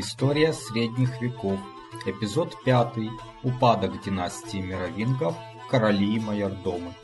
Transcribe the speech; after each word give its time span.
История 0.00 0.52
средних 0.52 1.20
веков. 1.20 1.58
Эпизод 2.06 2.54
5. 2.64 2.98
Упадок 3.42 4.00
династии 4.04 4.58
Мировингов. 4.58 5.34
Короли 5.68 6.14
и 6.14 6.20
майордомы. 6.20 6.94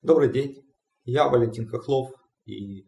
Добрый 0.00 0.32
день, 0.32 0.64
я 1.04 1.28
Валентин 1.28 1.68
Хохлов 1.68 2.14
и 2.46 2.86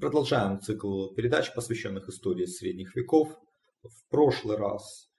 продолжаем 0.00 0.58
цикл 0.62 1.08
передач, 1.08 1.52
посвященных 1.52 2.08
истории 2.08 2.46
средних 2.46 2.96
веков. 2.96 3.36
В 3.82 4.08
прошлый 4.08 4.56
раз 4.56 5.10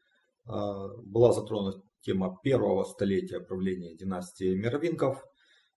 э, 0.48 0.52
была 0.52 1.32
затронута 1.32 1.84
тема 2.00 2.39
первого 2.41 2.86
столетия 2.86 3.39
правления 3.39 3.95
династии 3.95 4.55
Мировингов. 4.55 5.23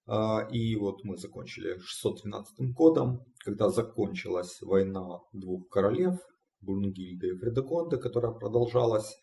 Э, 0.06 0.48
и 0.50 0.76
вот 0.76 1.04
мы 1.04 1.16
закончили 1.16 1.78
613 1.78 2.72
годом, 2.74 3.24
когда 3.38 3.70
закончилась 3.70 4.60
война 4.62 5.20
двух 5.32 5.68
королев, 5.68 6.18
Бурнгильда 6.60 7.26
и 7.26 7.36
Фредегонда, 7.36 7.98
которая 7.98 8.32
продолжалась 8.32 9.16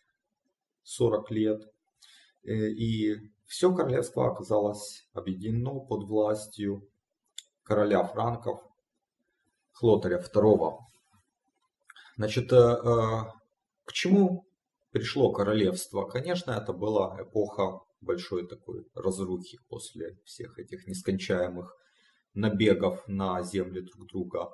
40 0.82 1.30
лет. 1.30 1.62
Э, 2.44 2.52
и 2.52 3.16
все 3.46 3.74
королевство 3.74 4.30
оказалось 4.30 5.06
объединено 5.12 5.80
под 5.80 6.04
властью 6.08 6.88
короля 7.62 8.02
франков 8.04 8.60
Хлотаря 9.72 10.20
II. 10.20 10.78
Значит, 12.16 12.52
э, 12.52 12.56
э, 12.56 13.24
к 13.84 13.92
чему 13.92 14.46
пришло 14.90 15.32
королевство? 15.32 16.04
Конечно, 16.04 16.52
это 16.52 16.72
была 16.72 17.16
эпоха 17.20 17.80
большой 18.02 18.46
такой 18.46 18.86
разрухи 18.94 19.58
после 19.68 20.18
всех 20.24 20.58
этих 20.58 20.86
нескончаемых 20.86 21.76
набегов 22.34 23.02
на 23.08 23.42
земли 23.42 23.80
друг 23.80 24.06
друга. 24.06 24.50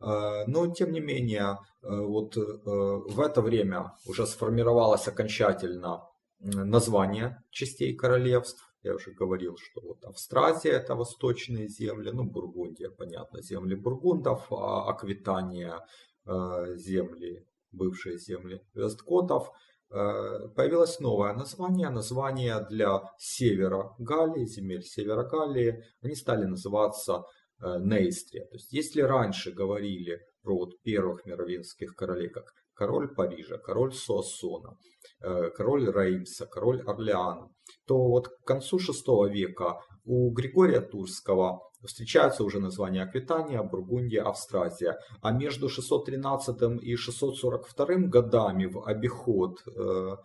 Э, 0.00 0.44
но, 0.46 0.72
тем 0.72 0.92
не 0.92 1.00
менее, 1.00 1.58
вот 1.82 2.36
в 2.36 3.20
это 3.20 3.42
время 3.42 3.92
уже 4.06 4.26
сформировалось 4.26 5.06
окончательно 5.06 6.02
название 6.40 7.42
частей 7.50 7.94
королевств. 7.94 8.62
Я 8.82 8.94
уже 8.94 9.10
говорил, 9.12 9.56
что 9.56 9.80
вот 9.80 10.04
Австразия 10.04 10.70
это 10.70 10.94
восточные 10.94 11.68
земли, 11.68 12.10
ну 12.12 12.24
Бургундия, 12.24 12.90
понятно, 12.90 13.42
земли 13.42 13.74
бургундов, 13.74 14.52
а 14.52 14.88
Аквитания 14.88 15.80
э, 16.24 16.76
земли, 16.76 17.44
бывшие 17.72 18.18
земли 18.18 18.60
весткотов. 18.74 19.50
Э, 19.90 20.48
появилось 20.56 20.98
новое 20.98 21.32
название, 21.32 21.90
название 21.90 22.66
для 22.68 23.02
севера 23.18 23.94
Галлии, 23.98 24.44
земель 24.44 24.82
севера 24.82 25.22
Галлии, 25.22 25.84
они 26.02 26.16
стали 26.16 26.44
называться 26.44 27.22
э, 27.62 27.78
Нейстрия. 27.78 28.46
То 28.46 28.56
есть 28.56 28.72
если 28.72 29.00
раньше 29.02 29.52
говорили 29.52 30.18
про 30.42 30.58
вот 30.58 30.82
первых 30.82 31.24
мировинских 31.24 31.94
королей, 31.94 32.28
как 32.30 32.52
король 32.74 33.14
Парижа, 33.14 33.58
король 33.58 33.92
Суассона, 33.92 34.76
э, 35.22 35.50
король 35.50 35.88
Реймса, 35.88 36.46
король 36.46 36.82
Орлеана, 36.82 37.48
то 37.86 37.96
вот 37.96 38.28
к 38.28 38.44
концу 38.44 38.78
VI 38.78 39.30
века 39.30 39.78
у 40.06 40.30
Григория 40.30 40.80
Турского 40.80 41.60
встречаются 41.84 42.44
уже 42.44 42.60
названия 42.60 43.02
Аквитания, 43.02 43.62
Бургундия, 43.62 44.22
Австразия. 44.22 44.98
А 45.20 45.32
между 45.32 45.68
613 45.68 46.82
и 46.82 46.96
642 46.96 47.86
годами 48.08 48.66
в 48.66 48.84
обиход 48.86 49.62
э, 49.66 50.16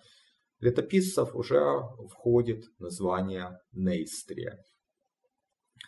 летописцев 0.59 1.35
уже 1.35 1.81
входит 2.09 2.65
название 2.79 3.59
Нейстрия. 3.73 4.63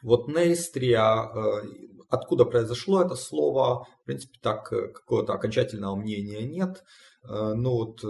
Вот 0.02 0.28
Нейстрия, 0.28 1.24
э, 1.24 1.62
откуда 2.10 2.46
произошло 2.46 3.02
это 3.04 3.16
слово, 3.16 3.86
в 4.02 4.06
принципе, 4.06 4.40
так 4.42 4.74
э, 4.74 4.90
какого-то 4.90 5.34
окончательного 5.34 5.96
мнения 5.96 6.42
нет. 6.42 6.84
Э, 7.28 7.54
но 7.54 7.76
вот 7.78 8.04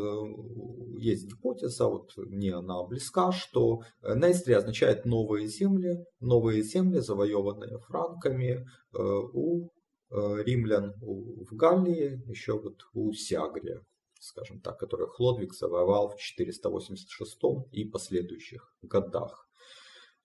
есть 1.00 1.28
гипотеза, 1.28 1.88
вот 1.88 2.12
мне 2.18 2.56
она 2.56 2.84
близка, 2.84 3.32
что 3.32 3.82
Нейстрия 4.02 4.58
означает 4.58 5.06
новые 5.06 5.48
земли, 5.48 6.06
новые 6.20 6.64
земли, 6.64 7.00
завоеванные 7.00 7.80
франками 7.80 8.66
у 8.92 9.70
римлян 10.12 10.94
в 11.02 11.56
Галлии, 11.56 12.22
еще 12.30 12.60
вот 12.60 12.76
у 12.94 13.12
Сягрия, 13.14 13.82
скажем 14.20 14.62
так, 14.62 14.78
который 14.78 15.08
Хлодвиг 15.08 15.54
завоевал 15.54 16.10
в 16.10 16.18
486 16.18 17.40
и 17.72 17.86
последующих 17.86 18.72
годах. 18.84 19.48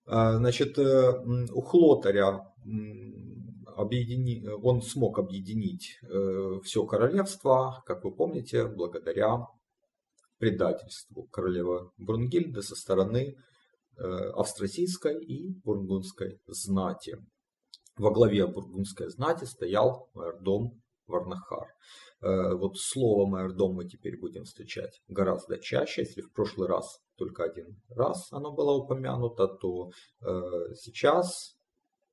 Значит, 0.09 0.79
э, 0.79 1.23
у 1.53 1.61
Хлотаря 1.61 2.51
объедини... 3.79 4.45
он 4.63 4.81
смог 4.81 5.19
объединить 5.19 5.99
э, 6.03 6.59
все 6.63 6.85
королевство, 6.85 7.81
как 7.85 8.03
вы 8.03 8.15
помните, 8.15 8.67
благодаря 8.67 9.47
предательству 10.37 11.27
королевы 11.31 11.91
Брунгильды 11.97 12.61
со 12.61 12.75
стороны 12.75 13.35
э, 13.97 14.03
австразийской 14.03 15.23
и 15.23 15.53
бургундской 15.63 16.39
знати. 16.47 17.17
Во 17.97 18.11
главе 18.11 18.47
бургундской 18.47 19.09
знати 19.09 19.45
стоял 19.45 20.09
майордом 20.13 20.81
Варнахар. 21.07 21.67
Э, 22.21 22.55
вот 22.55 22.77
слово 22.77 23.25
майордом 23.27 23.73
мы 23.75 23.87
теперь 23.87 24.19
будем 24.19 24.43
встречать 24.43 25.01
гораздо 25.07 25.57
чаще. 25.57 26.01
Если 26.01 26.21
в 26.21 26.31
прошлый 26.33 26.67
раз 26.67 26.99
только 27.17 27.43
один 27.43 27.81
раз 27.89 28.31
оно 28.31 28.51
было 28.51 28.71
упомянуто, 28.71 29.47
то 29.47 29.89
сейчас 30.75 31.58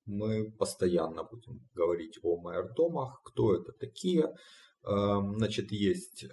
мы 0.06 0.50
постоянно 0.52 1.24
будем 1.24 1.60
говорить 1.74 2.18
о 2.22 2.40
майордомах, 2.40 3.20
кто 3.24 3.54
это 3.54 3.72
такие. 3.72 4.34
Э, 4.84 5.20
значит, 5.36 5.72
есть 5.72 6.24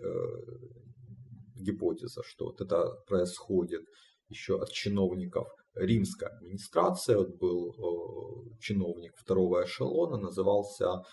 гипотеза, 1.55 2.21
что 2.23 2.45
вот 2.45 2.61
это 2.61 2.91
происходит 3.07 3.83
еще 4.29 4.61
от 4.61 4.71
чиновников 4.71 5.47
римской 5.75 6.29
администрации. 6.29 7.15
Вот 7.15 7.37
был 7.37 8.57
чиновник 8.59 9.13
второго 9.17 9.65
эшелона, 9.65 10.17
назывался 10.17 11.03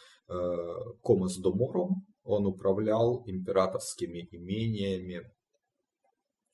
Комас 1.03 1.37
Домором 1.39 2.07
он 2.31 2.47
управлял 2.47 3.23
императорскими 3.27 4.29
имениями 4.31 5.31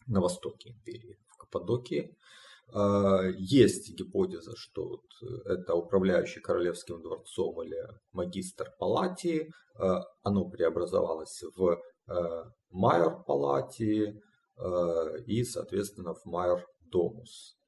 на 0.07 0.21
востоке 0.21 0.71
империи, 0.71 1.19
в 1.29 1.37
Каппадокии. 1.37 2.17
А, 2.73 3.23
есть 3.39 3.95
гипотеза, 3.95 4.55
что 4.57 5.01
это 5.45 5.75
управляющий 5.75 6.41
королевским 6.41 7.03
дворцом 7.03 7.63
или 7.63 7.77
магистр 8.13 8.73
палатии. 8.79 9.51
А, 9.79 10.03
оно 10.23 10.49
преобразовалось 10.49 11.43
в 11.57 11.81
а, 12.09 12.45
майор 12.71 13.25
палатии 13.25 14.21
и, 15.27 15.45
соответственно, 15.45 16.15
в 16.15 16.25
майор 16.25 16.67
домус. 16.81 17.59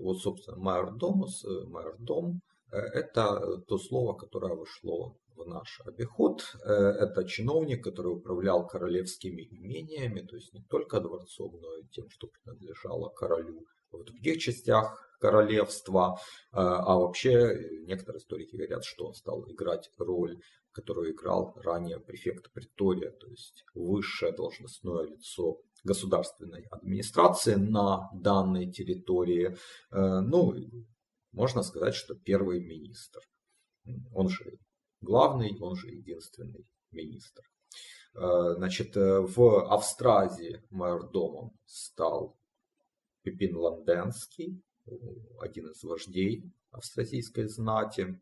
Вот, 0.00 0.18
собственно, 0.18 0.56
майор 0.56 0.96
домус, 0.96 1.46
майор 1.68 1.94
дом– 2.00 2.40
это 2.72 3.58
то 3.68 3.78
слово, 3.78 4.14
которое 4.14 4.56
вышло 4.56 5.14
в 5.36 5.46
наш 5.46 5.80
обиход. 5.84 6.42
Э, 6.64 6.72
это 6.72 7.24
чиновник, 7.24 7.84
который 7.84 8.14
управлял 8.14 8.66
королевскими 8.66 9.42
имениями, 9.42 10.20
то 10.20 10.36
есть 10.36 10.52
не 10.52 10.62
только 10.62 11.00
дворцом, 11.00 11.58
но 11.60 11.76
и 11.76 11.86
тем, 11.92 12.08
что 12.10 12.28
принадлежало 12.28 13.08
королю 13.10 13.66
в 13.98 14.04
других 14.04 14.38
частях 14.38 15.02
королевства. 15.22 16.18
Э, 16.52 16.58
а 16.58 16.96
вообще 16.98 17.80
некоторые 17.86 18.20
историки 18.20 18.56
говорят, 18.56 18.84
что 18.84 19.06
он 19.06 19.14
стал 19.14 19.48
играть 19.48 19.88
роль, 19.98 20.38
которую 20.72 21.12
играл 21.12 21.54
ранее 21.56 22.00
префект 22.00 22.52
Притория, 22.52 23.10
то 23.10 23.28
есть 23.28 23.64
высшее 23.74 24.32
должностное 24.32 25.04
лицо 25.04 25.60
государственной 25.84 26.64
администрации 26.70 27.54
на 27.54 28.10
данной 28.12 28.70
территории. 28.70 29.56
Э, 29.92 30.20
ну, 30.20 30.54
можно 31.32 31.62
сказать, 31.62 31.94
что 31.94 32.14
первый 32.14 32.60
министр. 32.60 33.20
Он 34.12 34.28
же 34.28 34.58
главный, 35.00 35.56
он 35.60 35.76
же 35.76 35.88
единственный 35.88 36.66
министр. 36.90 37.42
Э, 38.14 38.54
значит, 38.56 38.96
в 38.96 39.72
Австразии 39.72 40.62
майордомом 40.70 41.52
стал 41.64 42.36
Пипин 43.22 43.56
Ланденский, 43.56 44.62
один 45.40 45.68
из 45.68 45.82
вождей 45.84 46.44
австразийской 46.70 47.48
знати. 47.48 48.20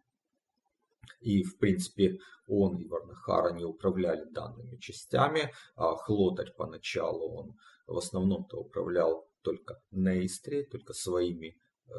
И, 1.20 1.43
в 1.43 1.58
принципе, 1.58 2.19
он 2.47 2.76
и 2.76 2.87
Варнахара 2.87 3.52
не 3.55 3.64
управляли 3.64 4.25
данными 4.31 4.76
частями, 4.76 5.52
а 5.76 5.97
Хлотарь 5.97 6.52
поначалу 6.56 7.35
он 7.37 7.56
в 7.87 7.97
основном-то 7.97 8.58
управлял 8.58 9.29
только 9.43 9.81
Нейстре, 9.91 10.64
только 10.64 10.93
своими 10.93 11.56
э, 11.88 11.93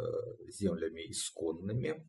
землями 0.50 1.10
исконными. 1.10 2.08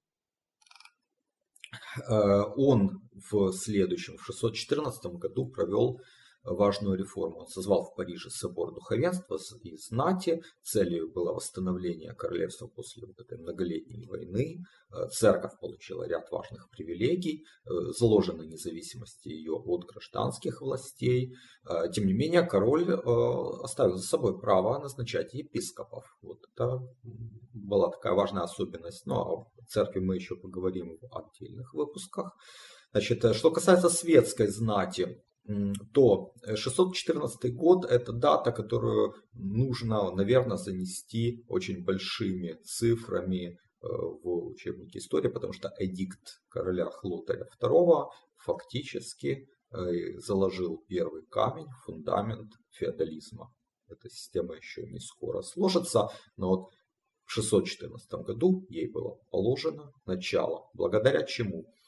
Э, 2.08 2.42
он 2.56 3.08
в 3.30 3.52
следующем, 3.52 4.16
в 4.16 4.24
614 4.24 5.04
году 5.12 5.48
провел 5.48 6.00
важную 6.44 6.98
реформу. 6.98 7.40
Он 7.40 7.46
созвал 7.46 7.84
в 7.84 7.94
Париже 7.94 8.30
собор 8.30 8.74
духовенства 8.74 9.38
и 9.62 9.76
знати. 9.76 10.42
Целью 10.62 11.12
было 11.12 11.32
восстановление 11.32 12.14
королевства 12.14 12.66
после 12.66 13.06
вот 13.06 13.18
этой 13.20 13.38
многолетней 13.38 14.06
войны. 14.06 14.58
Э, 14.90 15.08
церковь 15.08 15.58
получила 15.60 16.06
ряд 16.06 16.30
важных 16.30 16.68
привилегий, 16.70 17.44
э, 17.64 17.70
заложенной 17.98 18.46
независимости 18.46 19.28
ее 19.28 19.54
от 19.54 19.84
гражданских 19.84 20.60
властей. 20.60 21.34
Э, 21.68 21.90
тем 21.92 22.06
не 22.06 22.12
менее, 22.12 22.42
король 22.42 22.92
оставил 22.92 23.96
за 23.96 24.06
собой 24.06 24.38
право 24.38 24.78
назначать 24.78 25.34
епископов. 25.34 26.04
Вот 26.22 26.38
это 26.52 26.80
была 27.52 27.90
такая 27.90 28.14
важная 28.14 28.42
особенность. 28.42 29.06
Но 29.06 29.22
о 29.22 29.50
церкви 29.68 30.00
мы 30.00 30.16
еще 30.16 30.36
поговорим 30.36 30.98
в 31.00 31.16
отдельных 31.16 31.74
выпусках. 31.74 32.36
Значит, 32.92 33.34
что 33.36 33.50
касается 33.50 33.88
светской 33.88 34.48
знати, 34.48 35.22
то 35.92 36.32
614 36.54 37.54
год– 37.54 37.84
это 37.90 38.12
дата, 38.12 38.52
которую 38.52 39.14
нужно, 39.32 40.12
наверное, 40.12 40.56
занести 40.56 41.44
очень 41.48 41.84
большими 41.84 42.54
цифрами 42.64 43.46
э, 43.46 43.56
в 43.80 44.46
учебнике 44.50 45.00
истории, 45.00 45.28
потому 45.28 45.52
что 45.52 45.72
эдикт 45.78 46.40
короля 46.48 46.88
Хлотаря 46.90 47.46
II 47.60 48.06
фактически 48.36 49.48
э, 49.72 50.18
заложил 50.18 50.84
первый 50.86 51.24
камень, 51.26 51.68
фундамент 51.84 52.52
феодализма. 52.70 53.52
Эта 53.88 54.08
система 54.08 54.54
еще 54.54 54.86
не 54.86 55.00
скоро 55.00 55.42
сложится, 55.42 56.08
но 56.36 56.48
вот 56.50 56.70
в 57.24 57.32
614 57.32 58.12
году 58.26 58.64
ей 58.68 58.88
было 58.88 59.18
положено 59.30 59.92
начало, 60.06 60.70
благодаря 60.72 61.24
чему 61.24 61.66
Э, 61.66 61.81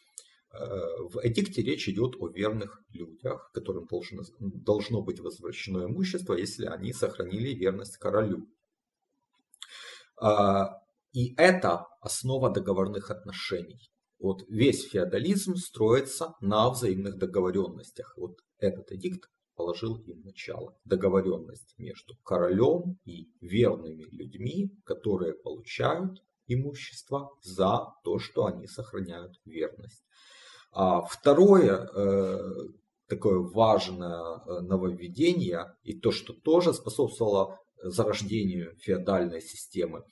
в 0.56 1.21
эдикте 1.23 1.62
речь 1.62 1.89
идет 1.89 2.15
о 2.21 2.29
верных 2.29 2.81
людях, 2.91 3.51
которым 3.53 3.87
должно, 3.87 4.23
должно 4.39 5.03
быть 5.03 5.21
возвращено 5.21 5.87
имущество, 5.87 6.35
если 6.35 6.67
они 6.67 6.93
сохранили 6.93 7.55
верность 7.55 7.97
королю. 7.97 8.47
А, 10.21 10.81
и 11.12 11.35
это 11.37 11.87
основа 12.01 12.51
договорных 12.51 13.11
отношений. 13.11 13.91
Вот 14.19 14.45
весь 14.49 14.89
феодализм 14.89 15.56
строится 15.56 16.35
на 16.41 16.71
взаимных 16.71 17.19
договоренностях. 17.19 18.15
Вот 18.17 18.39
этот 18.59 18.93
эдикт 18.93 19.29
положил 19.56 19.97
им 19.97 20.23
начало. 20.23 20.77
Договоренность 20.85 21.75
между 21.79 22.17
королем 22.25 22.99
и 23.05 23.29
верными 23.41 24.05
людьми, 24.11 24.71
которые 24.85 25.35
получают 25.35 26.23
имущество 26.47 27.31
за 27.43 27.93
то, 28.05 28.19
что 28.19 28.47
они 28.47 28.67
сохраняют 28.67 29.41
верность. 29.45 30.05
А 30.75 31.03
второе, 31.03 31.88
э, 31.94 32.38
такое 33.06 33.38
важное 33.38 34.38
э, 34.38 34.61
нововведение, 34.61 35.73
и 35.85 35.97
то, 35.97 36.11
что 36.11 36.32
тоже 36.32 36.75
способствовало 36.75 37.61
зарождению 37.81 38.75
феодальной 38.79 39.41
системы, 39.41 40.03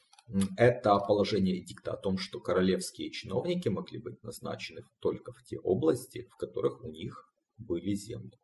это 0.57 0.97
положение 1.01 1.61
эдикта 1.61 1.95
о 1.95 1.97
том, 1.97 2.17
что 2.17 2.39
королевские 2.39 3.11
чиновники 3.11 3.69
могли 3.69 3.99
быть 3.99 4.23
назначены 4.23 4.83
только 5.01 5.33
в 5.33 5.43
те 5.43 5.59
области, 5.59 6.29
в 6.31 6.37
которых 6.37 6.85
у 6.85 6.89
них 6.89 7.29
были 7.59 7.95
земли. 7.95 8.39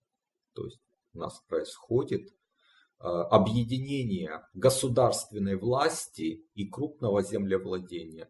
То 0.55 0.65
есть 0.65 0.81
у 1.15 1.19
нас 1.19 1.41
происходит 1.47 2.23
э, 2.23 3.05
объединение 3.05 4.43
государственной 4.55 5.55
власти 5.55 6.45
и 6.55 6.69
крупного 6.69 7.23
землевладения 7.23 8.29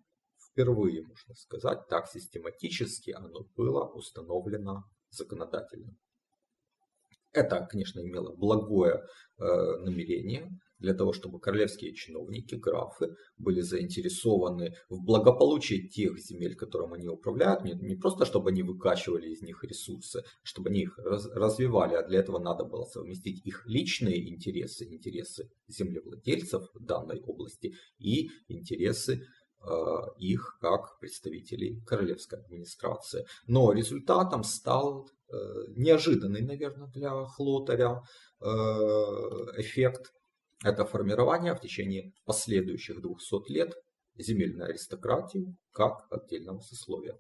впервые, 0.58 1.02
можно 1.02 1.34
сказать, 1.34 1.86
так 1.88 2.08
систематически 2.08 3.10
оно 3.12 3.46
было 3.56 3.84
установлено 3.84 4.84
законодательно. 5.10 5.94
Это, 7.32 7.66
конечно, 7.70 8.00
имело 8.00 8.34
благое 8.34 9.04
э, 9.38 9.44
намерение 9.80 10.50
для 10.78 10.94
того, 10.94 11.12
чтобы 11.12 11.40
королевские 11.40 11.92
чиновники, 11.94 12.54
графы, 12.54 13.14
были 13.36 13.60
заинтересованы 13.60 14.74
в 14.88 15.04
благополучии 15.04 15.88
тех 15.88 16.18
земель, 16.18 16.54
которым 16.54 16.94
они 16.94 17.08
управляют. 17.08 17.64
Не, 17.64 17.72
не 17.72 17.96
просто, 17.96 18.24
чтобы 18.24 18.50
они 18.50 18.62
выкачивали 18.62 19.28
из 19.28 19.42
них 19.42 19.62
ресурсы, 19.64 20.22
чтобы 20.42 20.70
они 20.70 20.82
их 20.82 20.98
раз, 20.98 21.26
развивали, 21.26 21.94
а 21.94 22.06
для 22.06 22.20
этого 22.20 22.38
надо 22.38 22.64
было 22.64 22.84
совместить 22.84 23.44
их 23.44 23.66
личные 23.66 24.28
интересы, 24.32 24.84
интересы 24.84 25.50
землевладельцев 25.68 26.64
данной 26.78 27.20
области 27.20 27.74
и 27.98 28.30
интересы 28.48 29.26
их 30.18 30.56
как 30.60 30.98
представителей 30.98 31.80
королевской 31.84 32.38
администрации. 32.38 33.26
Но 33.46 33.72
результатом 33.72 34.44
стал 34.44 35.08
э, 35.28 35.36
неожиданный, 35.76 36.42
наверное, 36.42 36.88
для 36.88 37.10
Хлотаря 37.24 38.00
э, 38.40 38.46
эффект. 39.58 40.12
Это 40.64 40.84
формирование 40.84 41.54
в 41.54 41.60
течение 41.60 42.12
последующих 42.24 43.00
200 43.00 43.52
лет 43.52 43.74
земельной 44.16 44.66
аристократии 44.68 45.54
как 45.72 46.06
отдельного 46.10 46.60
сословия. 46.60 47.16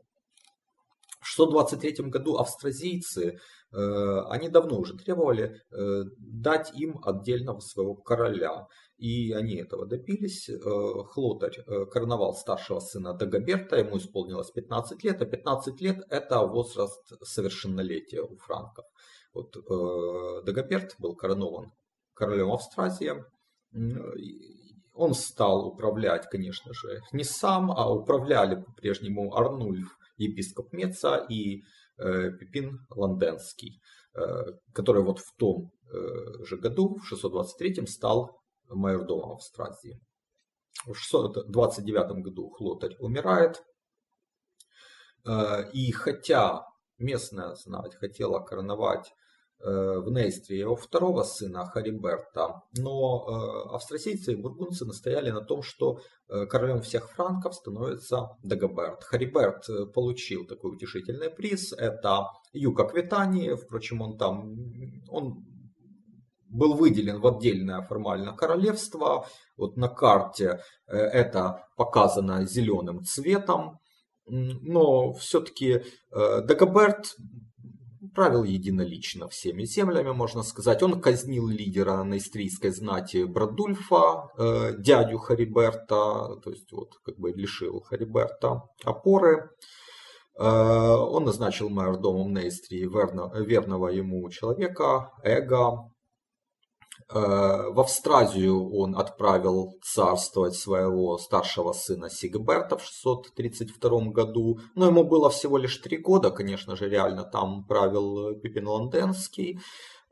В 1.20 1.26
623 1.26 2.06
году 2.10 2.36
австразийцы, 2.36 3.38
они 3.70 4.48
давно 4.48 4.78
уже 4.78 4.96
требовали 4.96 5.60
дать 5.70 6.72
им 6.74 7.00
отдельного 7.04 7.60
своего 7.60 7.94
короля. 7.94 8.66
И 8.98 9.32
они 9.32 9.54
этого 9.54 9.86
добились. 9.86 10.48
Э, 10.48 10.58
Хлотарь 10.58 11.60
э, 11.66 11.86
короновал 11.86 12.34
старшего 12.34 12.80
сына 12.80 13.14
Дагоберта, 13.14 13.76
ему 13.76 13.98
исполнилось 13.98 14.50
15 14.50 15.04
лет, 15.04 15.22
а 15.22 15.24
15 15.24 15.80
лет 15.80 16.04
это 16.10 16.40
возраст 16.40 17.12
совершеннолетия 17.22 18.22
у 18.22 18.36
франков. 18.36 18.84
Вот 19.32 19.56
э, 19.56 20.42
Дагоберт 20.44 20.96
был 20.98 21.14
коронован 21.14 21.70
королем 22.14 22.50
Австразии. 22.50 23.12
Он 24.94 25.14
стал 25.14 25.68
управлять, 25.68 26.28
конечно 26.28 26.74
же, 26.74 27.00
не 27.12 27.22
сам, 27.22 27.70
а 27.70 27.88
управляли 27.88 28.60
по-прежнему 28.60 29.32
Арнульф, 29.32 29.96
епископ 30.16 30.72
Меца 30.72 31.24
и 31.28 31.62
Пипин 31.96 32.80
Ланденский, 32.90 33.80
который 34.72 35.04
вот 35.04 35.20
в 35.20 35.36
том 35.36 35.70
же 36.42 36.56
году, 36.56 36.96
в 36.96 37.06
623 37.06 37.86
стал 37.86 38.38
майордома 38.68 39.36
в 39.36 39.42
Стразии. 39.42 40.00
В 40.86 40.94
629 40.94 42.22
году 42.22 42.50
Хлотарь 42.50 42.96
умирает. 43.00 43.62
Э, 45.26 45.70
и 45.72 45.90
хотя 45.92 46.66
местная 46.98 47.54
знать 47.54 47.94
хотела 47.96 48.40
короновать 48.40 49.12
э, 49.60 49.98
в 49.98 50.10
Нейстре 50.10 50.60
его 50.60 50.76
второго 50.76 51.24
сына 51.24 51.66
Хариберта, 51.66 52.62
но 52.76 53.26
э, 53.26 53.74
австрасийцы 53.74 54.32
и 54.32 54.36
бургунцы 54.36 54.84
настояли 54.84 55.30
на 55.30 55.42
том, 55.42 55.62
что 55.62 56.00
королем 56.50 56.82
всех 56.82 57.10
франков 57.10 57.54
становится 57.54 58.36
Дагоберт. 58.42 59.02
Хариберт 59.02 59.92
получил 59.94 60.46
такой 60.46 60.72
утешительный 60.72 61.30
приз, 61.30 61.72
это 61.72 62.26
юг 62.52 62.80
Аквитании, 62.80 63.54
впрочем, 63.54 64.02
он 64.02 64.18
там, 64.18 64.54
он 65.08 65.44
был 66.48 66.74
выделен 66.74 67.20
в 67.20 67.26
отдельное 67.26 67.82
формально 67.82 68.32
королевство. 68.32 69.26
Вот 69.56 69.76
на 69.76 69.88
карте 69.88 70.60
э, 70.86 70.96
это 70.96 71.64
показано 71.76 72.44
зеленым 72.46 73.04
цветом. 73.04 73.78
Но 74.26 75.12
все-таки 75.14 75.82
э, 76.10 76.40
Дагоберт 76.42 77.16
правил 78.14 78.44
единолично 78.44 79.28
всеми 79.28 79.64
землями, 79.64 80.12
можно 80.12 80.42
сказать. 80.42 80.82
Он 80.82 81.00
казнил 81.00 81.48
лидера 81.48 82.02
наистрийской 82.02 82.70
знати 82.70 83.24
Брадульфа, 83.24 84.28
э, 84.36 84.74
дядю 84.78 85.18
Хариберта, 85.18 86.36
то 86.42 86.50
есть 86.50 86.70
вот 86.72 86.94
как 87.04 87.16
бы 87.18 87.30
лишил 87.32 87.80
Хариберта 87.80 88.62
опоры. 88.84 89.50
Он 90.40 91.24
назначил 91.24 91.68
майордомом 91.68 92.32
Нейстрии 92.32 92.86
верного 93.44 93.88
ему 93.88 94.30
человека, 94.30 95.10
Эга, 95.24 95.78
Э, 95.80 95.97
в 97.10 97.80
Австразию 97.80 98.70
он 98.70 98.94
отправил 98.94 99.78
царствовать 99.82 100.54
своего 100.54 101.16
старшего 101.16 101.72
сына 101.72 102.10
Сигберта 102.10 102.76
в 102.76 102.84
632 102.84 104.10
году. 104.10 104.58
Но 104.74 104.86
ему 104.86 105.04
было 105.04 105.30
всего 105.30 105.56
лишь 105.56 105.78
три 105.78 105.96
года, 105.96 106.30
конечно 106.30 106.76
же, 106.76 106.88
реально 106.88 107.24
там 107.24 107.64
правил 107.66 108.38
Пипин 108.40 108.66
Ланденский. 108.66 109.54
Э, 109.54 109.58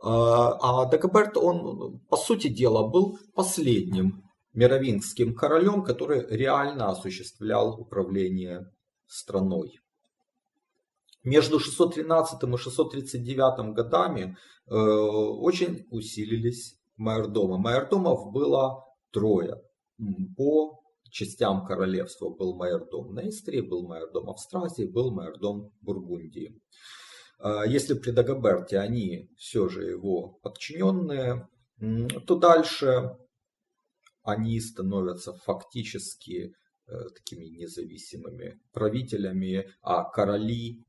а 0.02 0.86
Дагоберт, 0.86 1.36
он, 1.36 2.00
по 2.08 2.16
сути 2.16 2.48
дела, 2.48 2.88
был 2.88 3.18
последним 3.34 4.22
мировингским 4.52 5.34
королем, 5.34 5.84
который 5.84 6.26
реально 6.28 6.88
осуществлял 6.88 7.78
управление 7.78 8.70
страной. 9.06 9.80
Между 11.24 11.58
613 11.58 12.42
и 12.42 12.56
639 12.56 13.74
годами 13.74 14.36
э, 14.66 14.74
очень 14.74 15.84
усилились 15.90 16.76
майордома. 16.96 17.58
Майордомов 17.58 18.32
было 18.32 18.84
трое. 19.10 19.62
По 20.36 20.80
частям 21.10 21.64
королевства 21.64 22.30
был 22.30 22.56
майордом 22.56 23.14
Нейстрии, 23.14 23.60
был 23.60 23.86
майордом 23.86 24.28
Австразии, 24.30 24.84
был 24.84 25.14
майордом 25.14 25.72
Бургундии. 25.80 26.60
Если 27.66 27.94
при 27.94 28.10
Дагоберте 28.10 28.78
они 28.78 29.30
все 29.36 29.68
же 29.68 29.84
его 29.84 30.38
подчиненные, 30.42 31.48
то 32.26 32.36
дальше 32.36 33.16
они 34.22 34.58
становятся 34.60 35.34
фактически 35.34 36.52
э, 36.88 37.08
такими 37.14 37.44
независимыми 37.44 38.60
правителями, 38.72 39.70
а 39.82 40.02
короли 40.04 40.84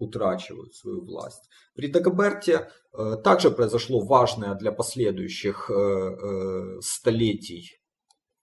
утрачивают 0.00 0.74
свою 0.74 1.04
власть. 1.04 1.48
При 1.74 1.88
Дагоберте 1.88 2.68
э, 2.92 3.16
также 3.22 3.50
произошло 3.50 4.00
важное 4.00 4.54
для 4.54 4.72
последующих 4.72 5.70
э, 5.70 6.80
столетий 6.80 7.76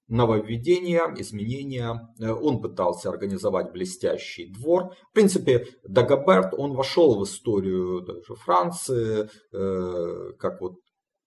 нововведение, 0.08 1.02
изменения. 1.18 2.00
Он 2.22 2.62
пытался 2.62 3.10
организовать 3.10 3.74
блестящий 3.74 4.54
двор. 4.54 4.94
В 5.10 5.14
принципе, 5.14 5.68
Дагоберт, 5.84 6.54
он 6.54 6.76
вошел 6.76 7.20
в 7.20 7.26
историю 7.26 8.00
даже 8.00 8.36
Франции, 8.36 9.30
как 9.52 10.62
вот 10.62 10.76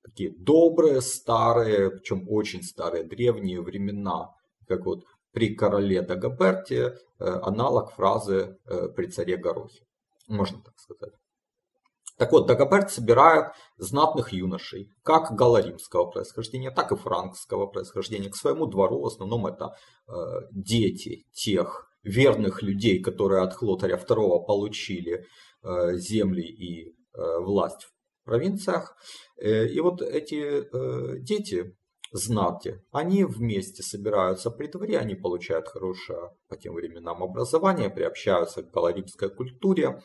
такие 0.02 0.34
добрые, 0.34 1.02
старые, 1.02 1.90
причем 1.90 2.24
очень 2.28 2.62
старые, 2.62 3.04
древние 3.04 3.60
времена, 3.60 4.30
как 4.66 4.86
вот 4.86 5.04
при 5.32 5.54
короле 5.54 6.02
Дагоберте, 6.02 6.96
э, 7.18 7.24
аналог 7.24 7.92
фразы 7.92 8.58
э, 8.66 8.88
при 8.88 9.06
царе 9.06 9.36
Горохе, 9.36 9.84
можно 10.30 10.62
так 10.62 10.78
сказать. 10.78 11.14
Так 12.16 12.32
вот, 12.32 12.46
Дагоберт 12.46 12.90
собирает 12.90 13.52
знатных 13.78 14.34
юношей, 14.34 14.90
как 15.02 15.34
галаримского 15.34 16.04
происхождения, 16.04 16.70
так 16.70 16.92
и 16.92 16.96
франкского 16.96 17.66
происхождения, 17.66 18.28
к 18.28 18.36
своему 18.36 18.66
двору. 18.66 19.00
В 19.00 19.06
основном 19.06 19.46
это 19.46 19.74
э, 20.06 20.12
дети 20.50 21.24
тех 21.32 21.88
верных 22.02 22.62
людей, 22.62 23.02
которые 23.02 23.42
от 23.42 23.54
Хлотаря 23.54 23.96
II 23.96 24.44
получили 24.44 25.24
э, 25.62 25.94
земли 25.94 26.42
и 26.42 26.90
э, 26.90 27.38
власть 27.40 27.88
провинциях. 28.24 28.94
Э, 29.38 29.66
и 29.66 29.80
вот 29.80 30.02
эти 30.02 30.62
э, 30.62 31.18
дети, 31.20 31.74
знати, 32.12 32.82
они 32.92 33.24
вместе 33.24 33.82
собираются 33.82 34.50
при 34.50 34.66
дворе, 34.66 34.98
они 34.98 35.14
получают 35.14 35.68
хорошее 35.68 36.30
по 36.48 36.56
тем 36.56 36.74
временам 36.74 37.22
образование, 37.22 37.90
приобщаются 37.90 38.62
к 38.62 38.70
галаримской 38.70 39.30
культуре. 39.30 40.02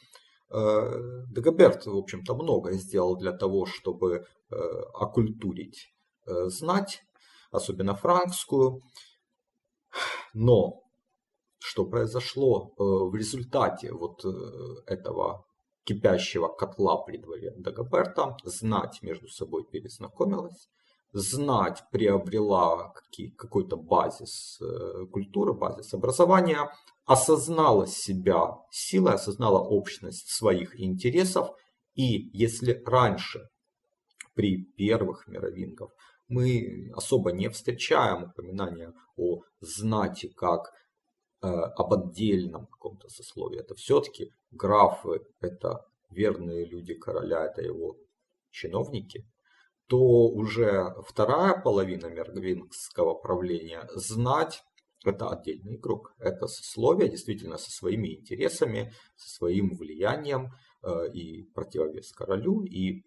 Э, 0.52 1.24
Дагоберт, 1.32 1.86
в 1.86 1.98
общем-то, 1.98 2.36
многое 2.36 2.74
сделал 2.74 3.18
для 3.18 3.32
того, 3.32 3.66
чтобы 3.66 4.26
окультурить 4.94 5.92
знать, 6.26 7.04
особенно 7.52 7.96
франкскую. 7.96 8.82
Но 10.34 10.84
что 11.58 11.86
произошло 11.86 12.74
в 12.78 13.16
результате 13.16 13.92
вот 13.92 14.24
этого 14.86 15.46
кипящего 15.84 16.48
котла 16.48 16.98
при 17.04 17.18
дворе 17.18 17.54
Дагоберта, 17.58 18.38
знать 18.44 19.02
между 19.02 19.28
собой 19.28 19.66
перезнакомилась, 19.66 20.70
знать 21.18 21.84
приобрела 21.92 22.94
какой-то 23.38 23.78
базис 23.78 24.60
э, 24.62 25.06
культуры, 25.12 25.54
базис 25.54 25.94
образования, 25.94 26.70
осознала 27.06 27.88
себя 27.88 28.58
силой, 28.72 29.14
осознала 29.14 29.60
общность 29.60 30.30
своих 30.30 30.80
интересов. 30.80 31.50
И 31.94 32.30
если 32.38 32.82
раньше 32.86 33.48
при 34.34 34.64
первых 34.78 35.28
мировингах 35.28 35.92
мы 36.28 36.92
особо 36.96 37.32
не 37.32 37.50
встречаем 37.50 38.24
упоминания 38.24 38.94
о 39.16 39.42
знати 39.62 40.28
как 40.28 40.72
Э, 41.46 41.48
об 41.48 41.94
отдельном 41.94 42.66
каком-то 42.66 43.08
сословии. 43.08 43.60
Это 43.60 43.76
все-таки 43.76 44.32
графы, 44.50 45.22
это 45.42 45.86
верные 46.10 46.66
люди 46.66 46.96
короля, 46.96 47.46
это 47.46 47.62
его 47.62 47.98
чиновники, 48.50 49.28
то 49.88 49.98
уже 50.00 50.94
вторая 51.08 51.62
половина 51.62 52.08
мергвингского 52.08 53.14
правления 53.14 53.88
знать 53.94 54.64
это 55.06 55.30
отдельный 55.30 55.76
игрок. 55.76 56.16
Это 56.18 56.48
сословие 56.48 57.10
действительно 57.10 57.58
со 57.58 57.70
своими 57.70 58.16
интересами, 58.16 58.92
со 59.16 59.36
своим 59.36 59.76
влиянием 59.76 60.52
э, 60.82 61.12
и 61.14 61.44
противовес 61.54 62.12
королю. 62.12 62.64
И 62.64 63.04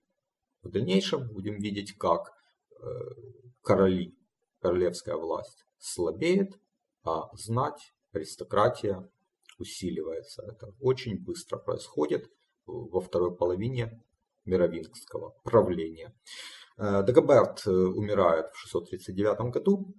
в 0.63 0.71
дальнейшем 0.71 1.29
будем 1.29 1.59
видеть, 1.59 1.97
как 1.99 2.31
э, 2.71 2.85
короли, 3.63 4.17
королевская 4.61 5.17
власть 5.17 5.65
слабеет, 5.79 6.53
а 7.05 7.35
знать 7.37 7.93
аристократия 8.13 9.09
усиливается. 9.59 10.45
Это 10.45 10.73
очень 10.81 11.23
быстро 11.23 11.59
происходит 11.59 12.31
во 12.67 13.01
второй 13.01 13.37
половине 13.37 14.05
мировингского 14.45 15.35
правления. 15.43 16.15
Э, 16.79 17.03
Дагоберт 17.03 17.67
э, 17.67 17.71
умирает 17.71 18.47
в 18.53 18.59
639 18.59 19.53
году. 19.53 19.95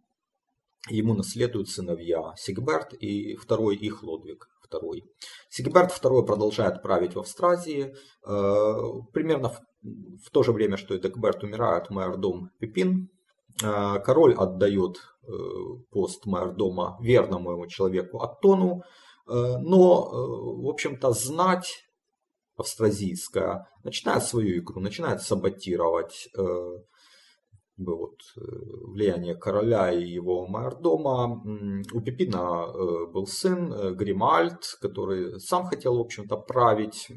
Ему 0.90 1.14
наследуют 1.14 1.68
сыновья 1.68 2.34
Сигберт 2.38 2.94
и 2.94 3.36
второй 3.36 3.76
их 3.76 4.02
Лодвиг 4.02 4.48
II. 4.72 5.02
Сигберт 5.50 5.92
II 5.92 6.26
продолжает 6.26 6.82
править 6.82 7.16
в 7.16 7.20
Австразии. 7.20 7.94
Э, 8.26 8.76
примерно 9.14 9.52
в 10.24 10.32
то 10.32 10.44
же 10.44 10.54
время, 10.54 10.78
что 10.78 10.96
и 10.96 11.00
Дагоберт 11.00 11.44
умирает, 11.44 11.90
майордом 11.90 12.50
Пипин 12.60 13.10
король 13.62 14.36
отдает 14.36 14.98
пост 15.92 16.26
майордома 16.26 16.98
верному 17.02 17.52
ему 17.52 17.68
человеку 17.68 18.22
Аттону, 18.22 18.84
но, 19.26 20.10
в 20.62 20.70
общем-то, 20.70 21.12
знать 21.12 21.89
австразийская 22.60 23.68
начинает 23.84 24.24
свою 24.24 24.60
игру, 24.60 24.80
начинает 24.82 25.22
саботировать 25.22 26.30
вот, 27.78 28.16
влияние 28.36 29.36
короля 29.36 29.92
и 29.92 30.06
его 30.06 30.48
майордома. 30.48 31.42
У 31.94 32.02
Пипина 32.02 32.68
был 33.08 33.26
сын 33.26 33.96
Гримальд, 33.96 34.78
который 34.82 35.40
сам 35.40 35.66
хотел, 35.66 35.98
в 35.98 36.02
общем-то, 36.02 36.36
править. 36.36 37.10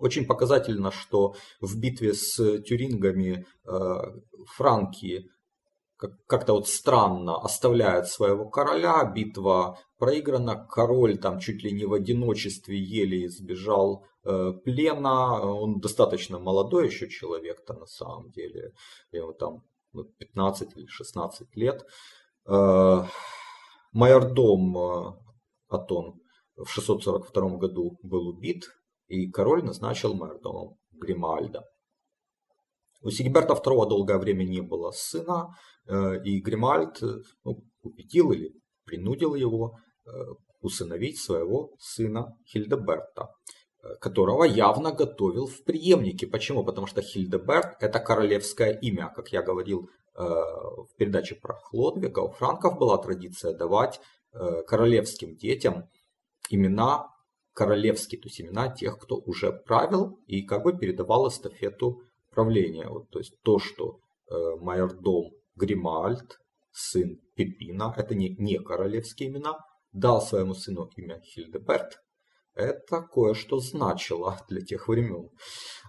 Очень 0.00 0.26
показательно, 0.26 0.90
что 0.90 1.34
в 1.60 1.78
битве 1.78 2.14
с 2.14 2.62
тюрингами 2.62 3.46
э, 3.66 3.74
франки 4.56 5.30
как-то 6.26 6.54
вот 6.54 6.68
странно 6.68 7.36
оставляют 7.36 8.08
своего 8.08 8.48
короля, 8.48 9.04
битва 9.04 9.78
проиграна, 9.98 10.66
король 10.66 11.18
там 11.18 11.38
чуть 11.38 11.62
ли 11.62 11.72
не 11.72 11.84
в 11.84 11.92
одиночестве 11.92 12.78
еле 12.78 13.26
избежал 13.26 14.06
э, 14.24 14.52
плена, 14.64 15.40
он 15.42 15.80
достаточно 15.80 16.38
молодой 16.38 16.86
еще 16.86 17.08
человек-то 17.08 17.74
на 17.74 17.86
самом 17.86 18.30
деле, 18.30 18.72
ему 19.12 19.32
там 19.32 19.62
15 20.18 20.74
ну, 20.74 20.80
или 20.80 20.86
16 20.86 21.56
лет. 21.56 21.84
Э, 22.46 23.04
майордом 23.92 24.78
э, 24.78 25.12
Атон 25.68 26.20
в 26.56 26.68
642 26.68 27.56
году 27.56 27.98
был 28.02 28.28
убит, 28.28 28.70
и 29.06 29.30
король 29.30 29.64
назначил 29.64 30.14
мэрдомом 30.14 30.78
Гримальда. 30.92 31.64
У 33.02 33.10
Сигиберта 33.10 33.54
II 33.54 33.88
долгое 33.88 34.18
время 34.18 34.44
не 34.44 34.60
было 34.60 34.90
сына, 34.90 35.56
и 36.24 36.40
Гримальд 36.40 37.02
э, 37.02 37.18
ну, 37.44 37.62
убедил 37.82 38.32
или 38.32 38.52
принудил 38.84 39.34
его 39.34 39.76
э, 40.06 40.10
усыновить 40.60 41.18
своего 41.18 41.70
сына 41.78 42.36
Хильдеберта, 42.46 43.28
которого 44.00 44.44
явно 44.44 44.92
готовил 44.92 45.46
в 45.46 45.64
преемнике. 45.64 46.26
Почему? 46.26 46.64
Потому 46.64 46.86
что 46.86 47.00
Хильдеберт 47.00 47.82
это 47.82 47.98
королевское 47.98 48.72
имя. 48.72 49.10
Как 49.16 49.32
я 49.32 49.42
говорил 49.42 49.88
в 50.14 50.88
передаче 50.98 51.36
про 51.36 51.54
Хлодвига, 51.54 52.18
у 52.18 52.30
франков 52.30 52.78
была 52.78 52.98
традиция 52.98 53.54
давать 53.54 53.98
королевским 54.66 55.34
детям 55.34 55.88
имена 56.50 57.06
королевские, 57.54 58.20
то 58.20 58.28
есть 58.28 58.40
имена 58.40 58.68
тех, 58.68 58.98
кто 58.98 59.16
уже 59.16 59.52
правил 59.52 60.18
и 60.26 60.42
как 60.42 60.62
бы 60.62 60.76
передавал 60.76 61.28
эстафету 61.28 62.02
правления. 62.30 62.88
Вот, 62.88 63.10
то 63.10 63.18
есть 63.18 63.34
то, 63.42 63.58
что 63.58 64.00
э, 64.30 64.34
майордом 64.60 65.30
Гримальд, 65.60 66.38
сын 66.72 67.20
Пипина, 67.36 67.94
это 67.96 68.14
не, 68.14 68.30
не 68.38 68.58
королевские 68.58 69.28
имена, 69.28 69.58
дал 69.92 70.22
своему 70.22 70.54
сыну 70.54 70.90
имя 70.96 71.20
Хильдеберт, 71.20 71.98
это 72.54 73.02
кое-что 73.02 73.58
значило 73.58 74.38
для 74.48 74.60
тех 74.60 74.88
времен. 74.88 75.30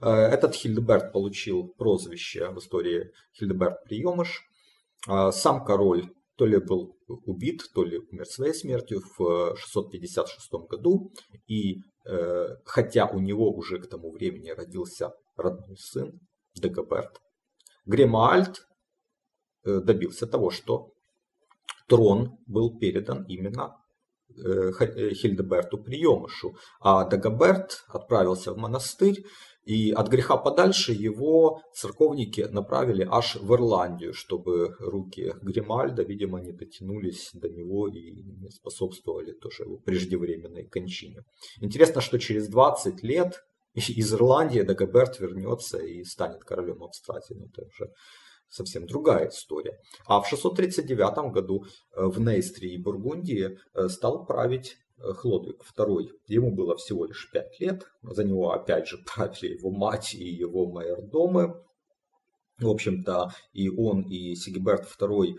Э, 0.01 0.09
этот 0.09 0.55
Хильдеберт 0.55 1.11
получил 1.11 1.73
прозвище 1.77 2.49
в 2.49 2.59
истории 2.59 3.11
Хильдеберт 3.33 3.83
Приемыш. 3.85 4.41
Э, 5.09 5.31
сам 5.31 5.65
король 5.65 6.05
то 6.37 6.45
ли 6.45 6.57
был 6.57 6.97
убит, 7.07 7.61
то 7.73 7.83
ли 7.83 7.97
умер 7.97 8.25
своей 8.25 8.53
смертью 8.53 9.01
в 9.17 9.55
656 9.55 10.51
году. 10.69 11.11
И 11.47 11.81
э, 12.05 12.47
хотя 12.65 13.07
у 13.07 13.19
него 13.19 13.51
уже 13.51 13.79
к 13.79 13.89
тому 13.89 14.11
времени 14.11 14.49
родился 14.49 15.11
родной 15.35 15.77
сын 15.77 16.19
Дагоберт, 16.55 17.21
Гремальд 17.85 18.65
добился 19.63 20.27
того, 20.27 20.49
что 20.49 20.89
трон 21.87 22.37
был 22.47 22.77
передан 22.77 23.23
именно 23.27 23.77
Хильдеберту 24.35 25.77
приемышу, 25.77 26.55
а 26.79 27.03
Дагоберт 27.03 27.83
отправился 27.89 28.53
в 28.53 28.57
монастырь, 28.57 29.23
и 29.63 29.91
от 29.91 30.07
греха 30.09 30.37
подальше 30.37 30.91
его 30.91 31.61
церковники 31.73 32.41
направили 32.41 33.07
аж 33.09 33.35
в 33.35 33.53
Ирландию, 33.53 34.13
чтобы 34.13 34.75
руки 34.79 35.35
Гримальда, 35.41 36.01
видимо, 36.01 36.41
не 36.41 36.51
дотянулись 36.51 37.29
до 37.33 37.47
него 37.47 37.87
и 37.87 38.11
не 38.11 38.49
способствовали 38.49 39.33
тоже 39.33 39.63
его 39.63 39.77
преждевременной 39.77 40.65
кончине. 40.67 41.21
Интересно, 41.59 42.01
что 42.01 42.17
через 42.17 42.47
20 42.47 43.03
лет 43.03 43.43
из 43.73 44.13
Ирландии 44.13 44.61
Дагоберт 44.61 45.19
вернется 45.19 45.77
и 45.77 46.03
станет 46.03 46.43
королем 46.43 46.83
Австралии. 46.83 47.21
Ну, 47.29 47.45
это 47.45 47.63
уже 47.63 47.91
совсем 48.51 48.85
другая 48.85 49.29
история. 49.29 49.79
А 50.05 50.21
в 50.21 50.27
639 50.27 51.31
году 51.31 51.65
э, 51.95 52.05
в 52.05 52.19
Нейстре 52.19 52.73
и 52.73 52.77
Бургундии 52.77 53.57
э, 53.73 53.87
стал 53.87 54.25
править 54.25 54.77
э, 54.97 55.13
Хлодвиг 55.13 55.63
II. 55.77 56.09
Ему 56.27 56.53
было 56.53 56.75
всего 56.75 57.05
лишь 57.05 57.31
5 57.31 57.59
лет. 57.61 57.87
За 58.03 58.23
него 58.23 58.51
опять 58.51 58.87
же 58.87 58.97
правили 59.15 59.57
его 59.57 59.71
мать 59.71 60.13
и 60.13 60.25
его 60.25 60.69
майордомы. 60.69 61.55
В 62.59 62.69
общем-то, 62.69 63.31
и 63.53 63.69
он, 63.69 64.01
и 64.03 64.35
Сигиберт 64.35 64.87
II 64.99 65.35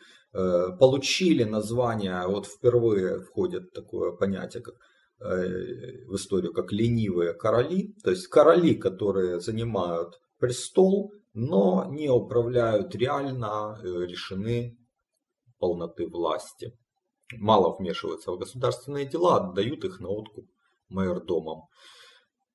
получили 0.79 1.45
название, 1.45 2.27
вот 2.27 2.47
впервые 2.47 3.21
входит 3.21 3.73
такое 3.73 4.11
понятие, 4.11 4.61
как 4.61 4.75
в 5.21 6.17
историю 6.17 6.53
как 6.53 6.73
ленивые 6.73 7.33
короли, 7.33 7.95
то 8.03 8.11
есть 8.11 8.27
короли, 8.27 8.75
которые 8.75 9.39
занимают 9.39 10.19
престол, 10.41 11.13
но 11.35 11.87
не 11.89 12.09
управляют 12.09 12.95
реально, 12.95 13.79
э, 13.83 13.87
решены 14.07 14.79
полноты 15.59 16.07
власти. 16.09 16.77
Мало 17.39 17.77
вмешиваются 17.77 18.33
в 18.33 18.39
государственные 18.39 19.07
дела, 19.07 19.37
отдают 19.39 19.85
их 19.85 20.01
на 20.01 20.09
откуп 20.09 20.47
майордомам. 20.89 21.69